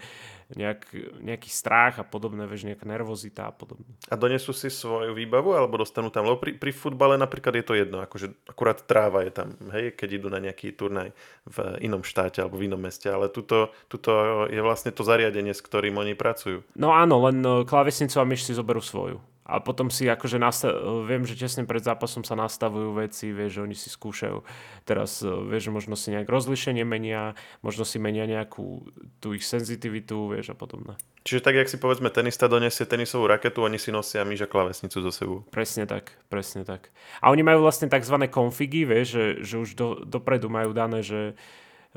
nejak, 0.55 0.93
nejaký 1.25 1.49
strach 1.49 1.97
a 1.99 2.05
podobné, 2.05 2.45
vieš, 2.45 2.69
nejaká 2.69 2.85
nervozita 2.85 3.49
a 3.49 3.53
podobne. 3.57 3.89
A 4.13 4.15
donesú 4.15 4.53
si 4.53 4.69
svoju 4.69 5.17
výbavu 5.17 5.57
alebo 5.57 5.81
dostanú 5.81 6.13
tam, 6.13 6.29
lebo 6.29 6.37
pri, 6.37 6.55
pri 6.61 6.71
futbale 6.71 7.17
napríklad 7.17 7.57
je 7.59 7.65
to 7.65 7.75
jedno, 7.75 8.05
akože 8.05 8.45
akurát 8.45 8.79
tráva 8.85 9.25
je 9.25 9.33
tam, 9.33 9.57
hej, 9.73 9.97
keď 9.97 10.09
idú 10.21 10.29
na 10.29 10.39
nejaký 10.39 10.77
turnaj 10.77 11.17
v 11.49 11.57
inom 11.81 12.05
štáte 12.05 12.45
alebo 12.45 12.61
v 12.61 12.69
inom 12.69 12.79
meste, 12.79 13.09
ale 13.09 13.33
tuto, 13.33 13.73
tuto 13.89 14.45
je 14.53 14.61
vlastne 14.61 14.93
to 14.93 15.01
zariadenie, 15.01 15.57
s 15.57 15.65
ktorým 15.65 15.97
oni 15.97 16.13
pracujú. 16.13 16.61
No 16.77 16.93
áno, 16.93 17.25
len 17.25 17.41
eh, 17.41 17.65
klávesnicu 17.65 18.21
a 18.21 18.29
myš 18.29 18.47
si 18.47 18.53
zoberú 18.53 18.85
svoju 18.85 19.19
a 19.47 19.63
potom 19.63 19.95
si 19.95 20.11
akože 20.11 20.43
nastav, 20.43 20.75
viem, 21.07 21.23
že 21.23 21.39
tesne 21.39 21.63
pred 21.63 21.79
zápasom 21.79 22.27
sa 22.27 22.35
nastavujú 22.35 22.99
veci, 22.99 23.31
vieš, 23.31 23.57
že 23.57 23.61
oni 23.63 23.77
si 23.79 23.89
skúšajú 23.95 24.43
teraz, 24.83 25.23
e, 25.23 25.31
vieš, 25.31 25.71
že 25.71 25.73
možno 25.73 25.95
si 25.95 26.11
nejak 26.11 26.27
rozlišenie 26.27 26.83
menia, 26.83 27.39
možno 27.63 27.87
si 27.87 28.03
menia 28.03 28.27
nejakú 28.27 28.83
tú 29.23 29.39
ich 29.39 29.47
senzitivitu, 29.47 30.35
vieš, 30.35 30.51
a 30.51 30.59
podobne. 30.59 30.99
Čiže 31.23 31.47
tak, 31.47 31.55
jak 31.55 31.71
si 31.71 31.79
povedzme 31.79 32.11
tenista 32.11 32.51
donesie 32.51 32.91
tenisovú 32.91 33.31
raketu, 33.31 33.63
oni 33.63 33.79
si 33.79 33.95
nosia 33.95 34.27
myš 34.27 34.47
a 34.47 34.51
klavesnicu 34.51 34.99
zo 34.99 35.13
sebou. 35.15 35.39
Presne 35.55 35.87
tak, 35.87 36.11
presne 36.27 36.67
tak. 36.67 36.91
A 37.23 37.31
oni 37.31 37.47
majú 37.47 37.63
vlastne 37.63 37.87
tzv. 37.87 38.19
konfigy, 38.27 38.83
vieš, 38.83 39.07
že, 39.15 39.27
že 39.47 39.55
už 39.63 39.69
do, 39.79 39.89
dopredu 40.03 40.51
majú 40.51 40.75
dané, 40.75 41.07
že 41.07 41.39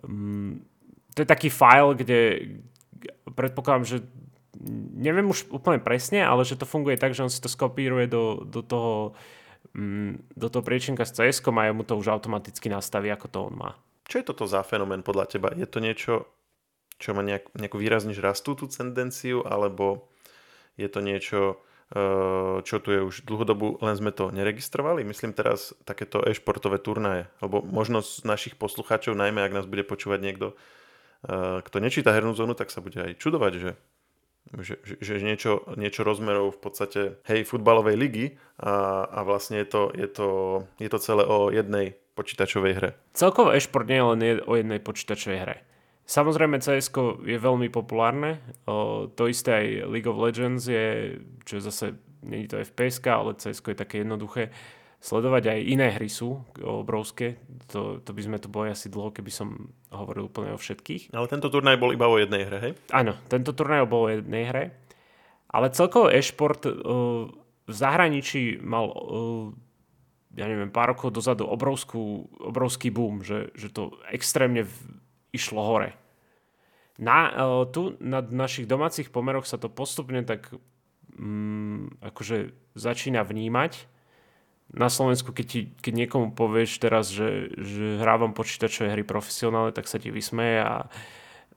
um, 0.05 0.61
to 1.17 1.25
je 1.25 1.27
taký 1.29 1.49
file, 1.49 1.97
kde 1.97 2.45
predpokladám, 3.33 3.85
že 3.85 3.97
neviem 4.95 5.29
už 5.29 5.51
úplne 5.53 5.77
presne, 5.77 6.25
ale 6.25 6.41
že 6.41 6.57
to 6.57 6.65
funguje 6.65 6.97
tak, 6.97 7.13
že 7.13 7.25
on 7.25 7.31
si 7.31 7.37
to 7.37 7.51
skopíruje 7.51 8.09
do, 8.09 8.41
do 8.47 8.61
toho 8.65 9.13
mm, 9.73 10.33
do 10.35 10.47
toho 10.49 10.63
priečinka 10.65 11.05
s 11.05 11.13
cs 11.15 11.43
a 11.43 11.73
mu 11.75 11.83
to 11.83 11.97
už 11.97 12.09
automaticky 12.09 12.69
nastaví, 12.69 13.11
ako 13.11 13.27
to 13.27 13.39
on 13.51 13.55
má. 13.55 13.71
Čo 14.09 14.15
je 14.21 14.27
toto 14.33 14.49
za 14.49 14.65
fenomén 14.65 15.05
podľa 15.05 15.25
teba? 15.29 15.53
Je 15.53 15.69
to 15.69 15.77
niečo, 15.77 16.25
čo 16.97 17.13
má 17.13 17.21
nejak, 17.21 17.53
nejakú 17.53 17.77
výrazne 17.77 18.11
rastúcu 18.17 18.65
tendenciu, 18.65 19.45
alebo 19.45 20.09
je 20.81 20.89
to 20.89 20.99
niečo, 21.05 21.61
eh, 21.93 22.65
čo 22.65 22.75
tu 22.81 22.89
je 22.89 23.05
už 23.05 23.29
dlhodobu, 23.29 23.77
len 23.85 23.93
sme 23.93 24.09
to 24.09 24.33
neregistrovali? 24.33 25.05
Myslím 25.05 25.37
teraz 25.37 25.77
takéto 25.85 26.25
e-športové 26.25 26.81
turnaje, 26.81 27.29
alebo 27.37 27.61
možno 27.61 28.01
z 28.01 28.25
našich 28.25 28.57
poslucháčov, 28.57 29.13
najmä 29.13 29.45
ak 29.45 29.53
nás 29.61 29.69
bude 29.69 29.85
počúvať 29.85 30.19
niekto, 30.25 30.47
eh, 31.29 31.61
kto 31.61 31.77
nečíta 31.77 32.09
hernú 32.09 32.33
zónu, 32.33 32.57
tak 32.57 32.73
sa 32.73 32.81
bude 32.81 32.97
aj 32.97 33.21
čudovať, 33.21 33.53
že 33.61 33.69
že, 34.57 34.81
že, 34.81 35.21
niečo, 35.21 35.61
niečo 35.77 36.01
rozmerov 36.01 36.57
v 36.57 36.59
podstate 36.59 37.01
hej, 37.29 37.45
futbalovej 37.45 37.95
ligy 37.95 38.25
a, 38.57 39.05
a 39.05 39.19
vlastne 39.21 39.61
je 39.61 39.67
to, 39.69 39.81
je, 39.93 40.07
to, 40.09 40.27
je 40.81 40.89
to 40.89 40.97
celé 40.97 41.23
o 41.25 41.53
jednej 41.53 41.93
počítačovej 42.17 42.73
hre. 42.73 42.89
Celkovo 43.13 43.53
e-šport 43.53 43.85
nie 43.85 44.01
je 44.01 44.09
len 44.09 44.19
o 44.43 44.53
jednej 44.57 44.79
počítačovej 44.81 45.39
hre. 45.39 45.55
Samozrejme 46.09 46.57
cs 46.57 46.89
je 47.21 47.37
veľmi 47.37 47.69
populárne, 47.69 48.41
o, 48.65 49.05
to 49.13 49.29
isté 49.29 49.53
aj 49.53 49.65
League 49.93 50.09
of 50.09 50.17
Legends 50.17 50.65
je, 50.65 51.17
čo 51.45 51.61
zase, 51.61 51.93
nie 52.25 52.49
je 52.49 52.57
to 52.57 52.61
FPS, 52.65 52.97
ale 53.05 53.37
cs 53.37 53.61
je 53.61 53.77
také 53.77 54.01
jednoduché 54.01 54.49
sledovať. 54.99 55.43
Aj 55.53 55.59
iné 55.61 55.95
hry 55.95 56.11
sú 56.11 56.43
obrovské. 56.59 57.39
To, 57.71 58.03
to 58.03 58.11
by 58.11 58.21
sme 58.25 58.37
tu 58.41 58.51
boli 58.51 58.73
asi 58.73 58.91
dlho, 58.91 59.15
keby 59.15 59.31
som 59.31 59.71
hovoril 59.89 60.29
úplne 60.29 60.53
o 60.53 60.61
všetkých. 60.61 61.13
Ale 61.13 61.25
tento 61.29 61.49
turnaj 61.49 61.77
bol 61.81 61.93
iba 61.93 62.05
o 62.05 62.17
jednej 62.17 62.45
hre, 62.45 62.57
hej? 62.61 62.73
Áno, 62.93 63.17
tento 63.25 63.53
turnaj 63.57 63.89
bol 63.89 64.05
o 64.05 64.13
jednej 64.13 64.43
hre. 64.49 64.63
Ale 65.49 65.73
celkovo 65.73 66.13
e-šport 66.13 66.61
uh, 66.69 66.73
v 67.65 67.73
zahraničí 67.73 68.61
mal 68.61 68.85
uh, 68.93 69.49
ja 70.37 70.45
neviem, 70.45 70.69
pár 70.69 70.93
rokov 70.93 71.09
dozadu 71.09 71.49
obrovskú, 71.49 72.29
obrovský 72.37 72.93
boom, 72.93 73.25
že, 73.25 73.49
že 73.57 73.73
to 73.73 73.97
extrémne 74.13 74.61
v, 74.61 74.73
išlo 75.33 75.61
hore. 75.65 75.97
Na, 77.01 77.33
uh, 77.33 77.65
tu 77.65 77.97
na 77.97 78.21
našich 78.21 78.69
domácich 78.69 79.09
pomeroch 79.09 79.49
sa 79.49 79.57
to 79.57 79.71
postupne 79.71 80.21
tak 80.21 80.53
um, 81.17 81.89
akože 82.03 82.53
začína 82.77 83.25
vnímať 83.25 83.89
na 84.69 84.89
Slovensku, 84.89 85.33
keď, 85.33 85.45
ti, 85.45 85.59
keď 85.81 85.93
niekomu 86.05 86.27
povieš 86.37 86.77
teraz, 86.77 87.09
že, 87.09 87.49
že 87.57 87.97
hrávam 87.97 88.37
počítačové 88.37 88.93
hry 88.93 89.01
profesionálne, 89.01 89.73
tak 89.73 89.89
sa 89.89 89.97
ti 89.97 90.13
vysmeje 90.13 90.61
a, 90.61 90.85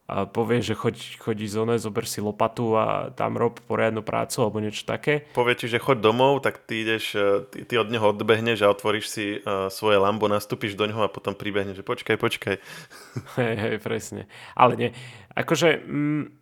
a 0.08 0.14
povie, 0.24 0.64
že 0.64 0.72
choď, 0.72 1.20
chodí 1.20 1.44
z 1.44 1.60
one, 1.60 1.76
zober 1.76 2.08
si 2.08 2.24
lopatu 2.24 2.72
a 2.72 3.12
tam 3.12 3.36
rob 3.36 3.60
poriadnu 3.68 4.00
prácu 4.00 4.40
alebo 4.40 4.64
niečo 4.64 4.88
také. 4.88 5.28
Povie 5.36 5.60
ti, 5.60 5.68
že 5.68 5.76
choď 5.76 6.00
domov, 6.00 6.40
tak 6.40 6.64
ty 6.64 6.88
ideš, 6.88 7.12
e, 7.12 7.44
ty, 7.52 7.58
ty 7.68 7.74
od 7.76 7.92
neho 7.92 8.16
odbehneš 8.16 8.64
a 8.64 8.72
otvoríš 8.72 9.06
si 9.12 9.26
uh, 9.44 9.68
svoje 9.68 10.00
lambo, 10.00 10.24
nastúpiš 10.32 10.72
do 10.72 10.88
neho 10.88 11.04
a 11.04 11.12
potom 11.12 11.36
pribehneš, 11.36 11.84
že 11.84 11.84
počkaj, 11.84 12.16
počkaj. 12.16 12.56
Hej, 13.36 13.54
hej, 13.60 13.76
presne. 13.84 14.24
Ale 14.56 14.72
nie. 14.80 14.90
Akože... 15.36 15.84
Mm, 15.84 16.41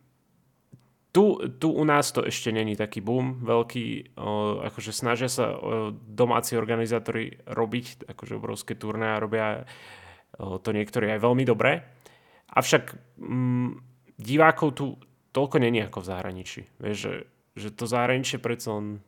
tu, 1.11 1.39
tu 1.59 1.69
u 1.75 1.85
nás 1.85 2.15
to 2.15 2.23
ešte 2.23 2.55
není 2.55 2.79
taký 2.79 3.03
boom 3.03 3.43
veľký, 3.43 4.15
o, 4.15 4.63
akože 4.63 4.95
snažia 4.95 5.27
sa 5.27 5.51
o, 5.51 5.91
domáci 5.91 6.55
organizátori 6.55 7.43
robiť 7.51 8.07
akože 8.07 8.39
obrovské 8.39 8.79
turné 8.79 9.15
a 9.15 9.23
robia 9.23 9.67
o, 10.39 10.63
to 10.63 10.71
niektorí 10.71 11.11
aj 11.11 11.21
veľmi 11.23 11.43
dobre. 11.43 11.83
Avšak 12.51 13.19
mm, 13.19 13.71
divákov 14.19 14.69
tu 14.79 14.87
toľko 15.35 15.57
není 15.63 15.83
ako 15.83 16.03
v 16.03 16.09
zahraničí. 16.11 16.61
Vieš, 16.79 16.97
že, 16.99 17.15
že 17.59 17.69
to 17.75 17.85
zahraničie 17.91 18.39
predsa 18.43 18.79
len 18.79 19.03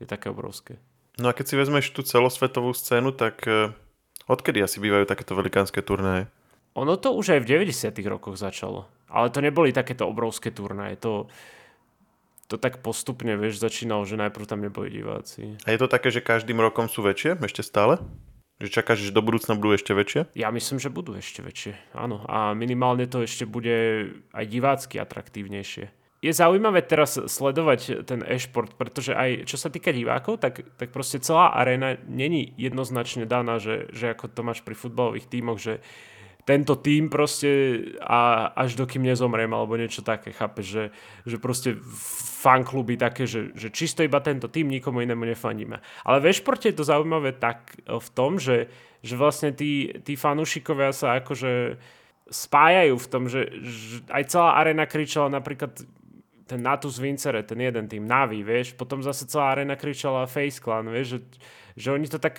je 0.00 0.06
také 0.08 0.32
obrovské. 0.32 0.76
No 1.16 1.32
a 1.32 1.36
keď 1.36 1.44
si 1.48 1.54
vezmeš 1.56 1.96
tú 1.96 2.04
celosvetovú 2.04 2.76
scénu, 2.76 3.16
tak 3.16 3.40
uh, 3.48 3.72
odkedy 4.28 4.60
asi 4.60 4.84
bývajú 4.84 5.08
takéto 5.08 5.32
velikánske 5.32 5.80
turnaje? 5.80 6.28
Ono 6.76 7.00
to 7.00 7.16
už 7.16 7.36
aj 7.36 7.40
v 7.40 7.72
90 7.72 7.88
rokoch 8.04 8.36
začalo. 8.36 8.84
Ale 9.06 9.30
to 9.30 9.38
neboli 9.38 9.70
takéto 9.70 10.06
obrovské 10.06 10.50
turnaje. 10.50 10.98
To, 11.02 11.30
to 12.46 12.58
tak 12.58 12.82
postupne, 12.82 13.34
vieš, 13.38 13.62
začínalo, 13.62 14.06
že 14.06 14.18
najprv 14.18 14.46
tam 14.46 14.62
neboli 14.62 14.90
diváci. 14.90 15.58
A 15.66 15.74
je 15.74 15.78
to 15.78 15.90
také, 15.90 16.14
že 16.14 16.22
každým 16.22 16.58
rokom 16.58 16.86
sú 16.86 17.02
väčšie? 17.02 17.38
Ešte 17.38 17.62
stále? 17.62 18.02
Že 18.56 18.72
čakáš, 18.72 19.04
že 19.04 19.12
do 19.12 19.20
budúcna 19.20 19.52
budú 19.52 19.76
ešte 19.76 19.92
väčšie? 19.92 20.32
Ja 20.32 20.48
myslím, 20.48 20.80
že 20.80 20.88
budú 20.88 21.12
ešte 21.12 21.44
väčšie, 21.44 21.76
áno. 21.92 22.24
A 22.24 22.56
minimálne 22.56 23.04
to 23.04 23.20
ešte 23.20 23.44
bude 23.44 24.08
aj 24.32 24.44
divácky 24.48 24.96
atraktívnejšie. 24.96 25.92
Je 26.24 26.32
zaujímavé 26.32 26.80
teraz 26.80 27.20
sledovať 27.20 28.08
ten 28.08 28.24
e-šport, 28.24 28.72
pretože 28.80 29.12
aj 29.12 29.44
čo 29.44 29.60
sa 29.60 29.68
týka 29.68 29.92
divákov, 29.92 30.40
tak, 30.40 30.64
tak 30.80 30.88
proste 30.88 31.20
celá 31.20 31.52
arena 31.52 32.00
není 32.08 32.56
jednoznačne 32.56 33.28
daná, 33.28 33.60
že, 33.60 33.92
že 33.92 34.16
ako 34.16 34.32
to 34.32 34.40
máš 34.40 34.64
pri 34.64 34.72
futbalových 34.72 35.28
tímoch, 35.28 35.60
že 35.60 35.84
tento 36.46 36.78
tým 36.78 37.10
proste 37.10 37.50
a 37.98 38.46
až 38.54 38.78
dokým 38.78 39.02
nezomriem 39.02 39.50
alebo 39.50 39.74
niečo 39.74 40.06
také, 40.06 40.30
chápeš, 40.30 40.66
že, 40.70 40.84
že 41.26 41.36
proste 41.42 41.74
fankluby 42.38 42.94
také, 42.94 43.26
že, 43.26 43.50
že 43.58 43.74
čisto 43.74 44.06
iba 44.06 44.22
tento 44.22 44.46
tým, 44.46 44.70
nikomu 44.70 45.02
inému 45.02 45.26
nefandíme. 45.26 45.82
Ale 46.06 46.22
ve 46.22 46.30
športe 46.30 46.70
je 46.70 46.78
to 46.78 46.86
zaujímavé 46.86 47.34
tak 47.34 47.74
e, 47.82 47.98
v 47.98 48.08
tom, 48.14 48.38
že, 48.38 48.70
že 49.02 49.18
vlastne 49.18 49.50
tí, 49.50 49.90
tí 50.06 50.14
fanúšikovia 50.14 50.94
sa 50.94 51.18
akože 51.18 51.82
spájajú 52.30 52.94
v 52.94 53.10
tom, 53.10 53.26
že, 53.26 53.50
že 53.66 54.06
aj 54.06 54.24
celá 54.30 54.54
arena 54.62 54.86
kričala 54.86 55.26
napríklad 55.26 55.82
ten 56.46 56.62
Natus 56.62 57.02
Vincere, 57.02 57.42
ten 57.42 57.58
jeden 57.58 57.90
tým, 57.90 58.06
Navi, 58.06 58.46
vieš, 58.46 58.78
potom 58.78 59.02
zase 59.02 59.26
celá 59.26 59.50
arena 59.50 59.74
kričala 59.74 60.30
Face 60.30 60.62
Clan, 60.62 60.86
vieš, 60.86 61.18
že, 61.18 61.18
že 61.74 61.88
oni 61.90 62.06
to 62.06 62.22
tak 62.22 62.38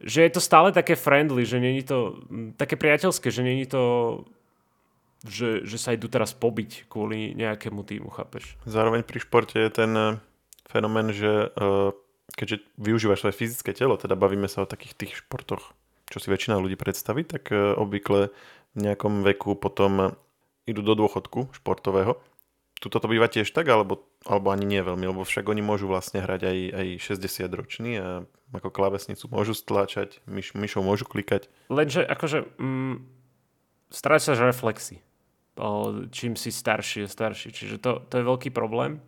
že 0.00 0.24
je 0.24 0.30
to 0.32 0.40
stále 0.40 0.72
také 0.72 0.96
friendly, 0.96 1.44
že 1.44 1.60
není 1.60 1.84
to 1.84 2.24
také 2.56 2.80
priateľské, 2.80 3.28
že 3.28 3.42
není 3.44 3.68
to 3.68 4.24
že, 5.22 5.62
že 5.62 5.78
sa 5.78 5.94
idú 5.94 6.10
teraz 6.10 6.34
pobiť 6.34 6.90
kvôli 6.90 7.30
nejakému 7.38 7.86
týmu, 7.86 8.10
chápeš? 8.10 8.58
Zároveň 8.66 9.06
pri 9.06 9.22
športe 9.22 9.54
je 9.54 9.70
ten 9.70 9.94
eh, 9.94 10.18
fenomén, 10.66 11.14
že 11.14 11.46
uh, 11.54 11.94
keďže 12.34 12.66
využívaš 12.74 13.22
svoje 13.22 13.38
fyzické 13.38 13.70
telo, 13.70 13.94
teda 13.94 14.18
bavíme 14.18 14.50
sa 14.50 14.66
o 14.66 14.70
takých 14.70 14.98
tých 14.98 15.12
športoch, 15.22 15.78
čo 16.10 16.18
si 16.18 16.26
väčšina 16.26 16.58
ľudí 16.58 16.74
predstaví, 16.74 17.22
tak 17.22 17.54
uh, 17.54 17.78
obvykle 17.78 18.34
v 18.74 18.78
nejakom 18.82 19.22
veku 19.22 19.54
potom 19.54 20.18
idú 20.66 20.82
do 20.82 20.98
dôchodku 20.98 21.54
športového 21.54 22.18
Tuto 22.82 22.98
to 22.98 23.06
býva 23.06 23.30
tiež 23.30 23.46
tak, 23.54 23.70
alebo, 23.70 24.02
alebo 24.22 24.54
ani 24.54 24.66
nie 24.66 24.82
veľmi, 24.82 25.02
lebo 25.10 25.26
však 25.26 25.50
oni 25.50 25.62
môžu 25.62 25.90
vlastne 25.90 26.22
hrať 26.22 26.42
aj, 26.46 26.58
aj 26.72 26.88
60 27.18 27.58
roční 27.58 27.92
a 27.98 28.08
ako 28.54 28.68
klavesnicu 28.70 29.26
môžu 29.32 29.56
stláčať, 29.56 30.22
myš, 30.28 30.54
myšou 30.54 30.84
môžu 30.84 31.08
klikať. 31.08 31.50
Lenže 31.72 32.04
akože 32.06 32.46
mm, 32.60 32.94
strácaš 33.90 34.38
reflexy, 34.38 35.02
čím 36.14 36.38
si 36.38 36.54
starší 36.54 37.04
a 37.04 37.08
starší, 37.08 37.50
čiže 37.50 37.76
to, 37.82 38.04
to 38.06 38.14
je 38.20 38.24
veľký 38.24 38.50
problém. 38.54 39.02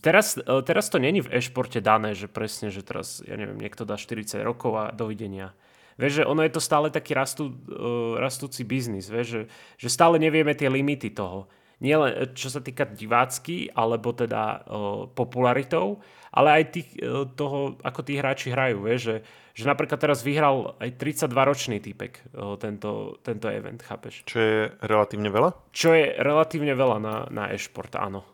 Teraz, 0.00 0.40
teraz 0.64 0.88
to 0.88 0.96
není 0.96 1.20
v 1.20 1.28
e-športe 1.28 1.84
dané, 1.84 2.16
že 2.16 2.24
presne, 2.24 2.72
že 2.72 2.80
teraz, 2.80 3.20
ja 3.20 3.36
neviem, 3.36 3.60
niekto 3.60 3.84
dá 3.84 4.00
40 4.00 4.40
rokov 4.40 4.72
a 4.80 4.84
dovidenia. 4.96 5.52
Vieš, 6.00 6.22
že 6.22 6.28
ono 6.30 6.46
je 6.46 6.52
to 6.54 6.62
stále 6.62 6.88
taký 6.94 7.12
rastú, 7.12 7.50
uh, 7.50 8.16
rastúci 8.22 8.62
biznis, 8.62 9.10
vieš, 9.10 9.28
že, 9.28 9.42
že 9.76 9.88
stále 9.90 10.16
nevieme 10.16 10.54
tie 10.54 10.70
limity 10.70 11.10
toho. 11.10 11.50
Nielen 11.78 12.10
e, 12.10 12.16
čo 12.34 12.50
sa 12.50 12.58
týka 12.58 12.86
divácky, 12.86 13.70
alebo 13.70 14.10
teda 14.10 14.66
uh, 14.66 15.06
popularitou, 15.14 16.02
ale 16.34 16.62
aj 16.62 16.64
tých, 16.74 16.88
uh, 17.00 17.26
toho, 17.32 17.78
ako 17.80 18.00
tí 18.02 18.18
hráči 18.18 18.50
hrajú, 18.50 18.82
vieš, 18.82 19.00
že, 19.00 19.16
že 19.58 19.64
napríklad 19.66 19.98
teraz 19.98 20.26
vyhral 20.26 20.74
aj 20.82 20.98
32-ročný 20.98 21.78
typek 21.82 22.22
tento, 22.62 23.18
tento 23.22 23.46
event, 23.50 23.78
chápeš? 23.82 24.22
Čo 24.26 24.38
je 24.38 24.58
relatívne 24.82 25.30
veľa? 25.30 25.50
Čo 25.70 25.94
je 25.94 26.14
relatívne 26.18 26.74
veľa 26.74 26.98
na, 26.98 27.14
na 27.30 27.44
e-šport, 27.50 27.94
áno. 27.98 28.26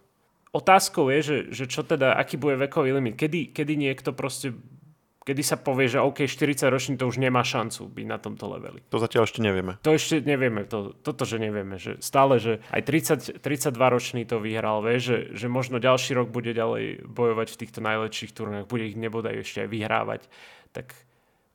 Otázkou 0.54 1.10
je, 1.10 1.18
že, 1.18 1.36
že 1.50 1.64
čo 1.66 1.82
teda, 1.82 2.14
aký 2.14 2.38
bude 2.38 2.54
vekový 2.54 2.94
limit. 2.94 3.18
Kedy, 3.18 3.50
kedy 3.50 3.74
niekto 3.74 4.14
proste 4.14 4.54
kedy 5.24 5.42
sa 5.42 5.56
povie, 5.56 5.88
že 5.88 5.98
OK, 5.98 6.28
40 6.28 6.68
ročný 6.68 6.94
to 7.00 7.08
už 7.08 7.16
nemá 7.16 7.40
šancu 7.40 7.88
byť 7.88 8.06
na 8.06 8.20
tomto 8.20 8.44
leveli. 8.52 8.84
To 8.92 9.00
zatiaľ 9.00 9.24
ešte 9.24 9.40
nevieme. 9.40 9.80
To 9.80 9.96
ešte 9.96 10.20
nevieme, 10.20 10.68
to, 10.68 10.92
toto, 11.00 11.24
že 11.24 11.40
nevieme, 11.40 11.80
že 11.80 11.96
stále, 12.04 12.36
že 12.36 12.60
aj 12.68 13.40
30, 13.40 13.40
32 13.40 13.72
ročný 13.72 14.22
to 14.28 14.38
vyhral, 14.38 14.84
vie, 14.84 15.00
že, 15.00 15.32
že 15.32 15.48
možno 15.48 15.80
ďalší 15.80 16.12
rok 16.14 16.28
bude 16.28 16.52
ďalej 16.52 17.08
bojovať 17.08 17.48
v 17.56 17.60
týchto 17.64 17.80
najlepších 17.80 18.36
turnajoch, 18.36 18.68
bude 18.68 18.84
ich 18.84 19.00
nebodaj 19.00 19.40
ešte 19.40 19.64
aj 19.64 19.68
vyhrávať, 19.72 20.20
tak 20.76 20.92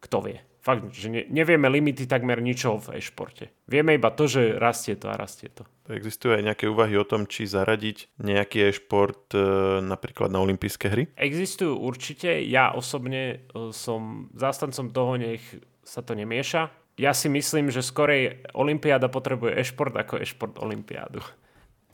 kto 0.01 0.17
vie. 0.25 0.37
Fakt, 0.69 0.93
že 0.93 1.09
ne, 1.09 1.25
nevieme 1.33 1.65
limity 1.65 2.05
takmer 2.05 2.45
ničoho 2.45 2.77
v 2.77 3.01
e-športe. 3.01 3.49
Vieme 3.65 3.97
iba 3.97 4.13
to, 4.13 4.29
že 4.29 4.53
rastie 4.61 4.93
to 4.93 5.09
a 5.09 5.17
rastie 5.17 5.49
to. 5.49 5.65
Existujú 5.89 6.37
aj 6.37 6.45
nejaké 6.45 6.69
úvahy 6.69 6.93
o 6.93 7.01
tom, 7.01 7.25
či 7.25 7.49
zaradiť 7.49 8.21
nejaký 8.21 8.69
e-šport 8.69 9.33
e, 9.33 9.41
napríklad 9.81 10.29
na 10.29 10.37
olympijské 10.37 10.93
hry? 10.93 11.03
Existujú 11.17 11.73
určite. 11.73 12.45
Ja 12.45 12.69
osobne 12.77 13.49
e, 13.49 13.73
som 13.73 14.29
zástancom 14.37 14.93
toho, 14.93 15.17
nech 15.17 15.41
sa 15.81 16.05
to 16.05 16.13
nemieša. 16.13 16.69
Ja 17.01 17.17
si 17.17 17.33
myslím, 17.33 17.73
že 17.73 17.81
skorej 17.81 18.45
Olympiáda 18.53 19.09
potrebuje 19.09 19.57
e-šport 19.57 19.97
ako 19.97 20.21
e-šport 20.21 20.61
Olympiádu. 20.61 21.25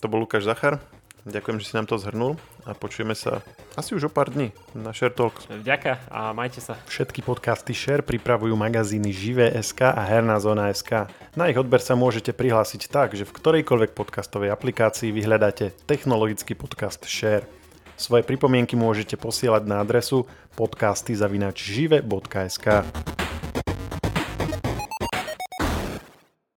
To 0.04 0.12
bol 0.12 0.28
Lukáš 0.28 0.52
Zachar. 0.52 0.84
Ďakujem, 1.26 1.58
že 1.58 1.66
si 1.66 1.74
nám 1.74 1.90
to 1.90 1.98
zhrnul 1.98 2.38
a 2.70 2.78
počujeme 2.78 3.18
sa 3.18 3.42
asi 3.74 3.98
už 3.98 4.06
o 4.08 4.12
pár 4.14 4.30
dní 4.30 4.54
na 4.78 4.94
Share 4.94 5.10
Talk. 5.10 5.34
Vďaka 5.50 6.06
a 6.14 6.38
majte 6.38 6.62
sa. 6.62 6.78
Všetky 6.86 7.26
podcasty 7.26 7.74
Share 7.74 8.06
pripravujú 8.06 8.54
magazíny 8.54 9.10
Živé.sk 9.10 9.90
a 9.90 10.06
Herná 10.06 10.38
zóna.sk. 10.38 11.10
Na 11.34 11.50
ich 11.50 11.58
odber 11.58 11.82
sa 11.82 11.98
môžete 11.98 12.30
prihlásiť 12.30 12.94
tak, 12.94 13.18
že 13.18 13.26
v 13.26 13.42
ktorejkoľvek 13.42 13.98
podcastovej 13.98 14.54
aplikácii 14.54 15.10
vyhľadáte 15.10 15.74
technologický 15.90 16.54
podcast 16.54 17.02
Share. 17.10 17.50
Svoje 17.98 18.22
pripomienky 18.22 18.78
môžete 18.78 19.18
posielať 19.18 19.66
na 19.66 19.82
adresu 19.82 20.30
podcasty.žive.sk. 20.54 22.68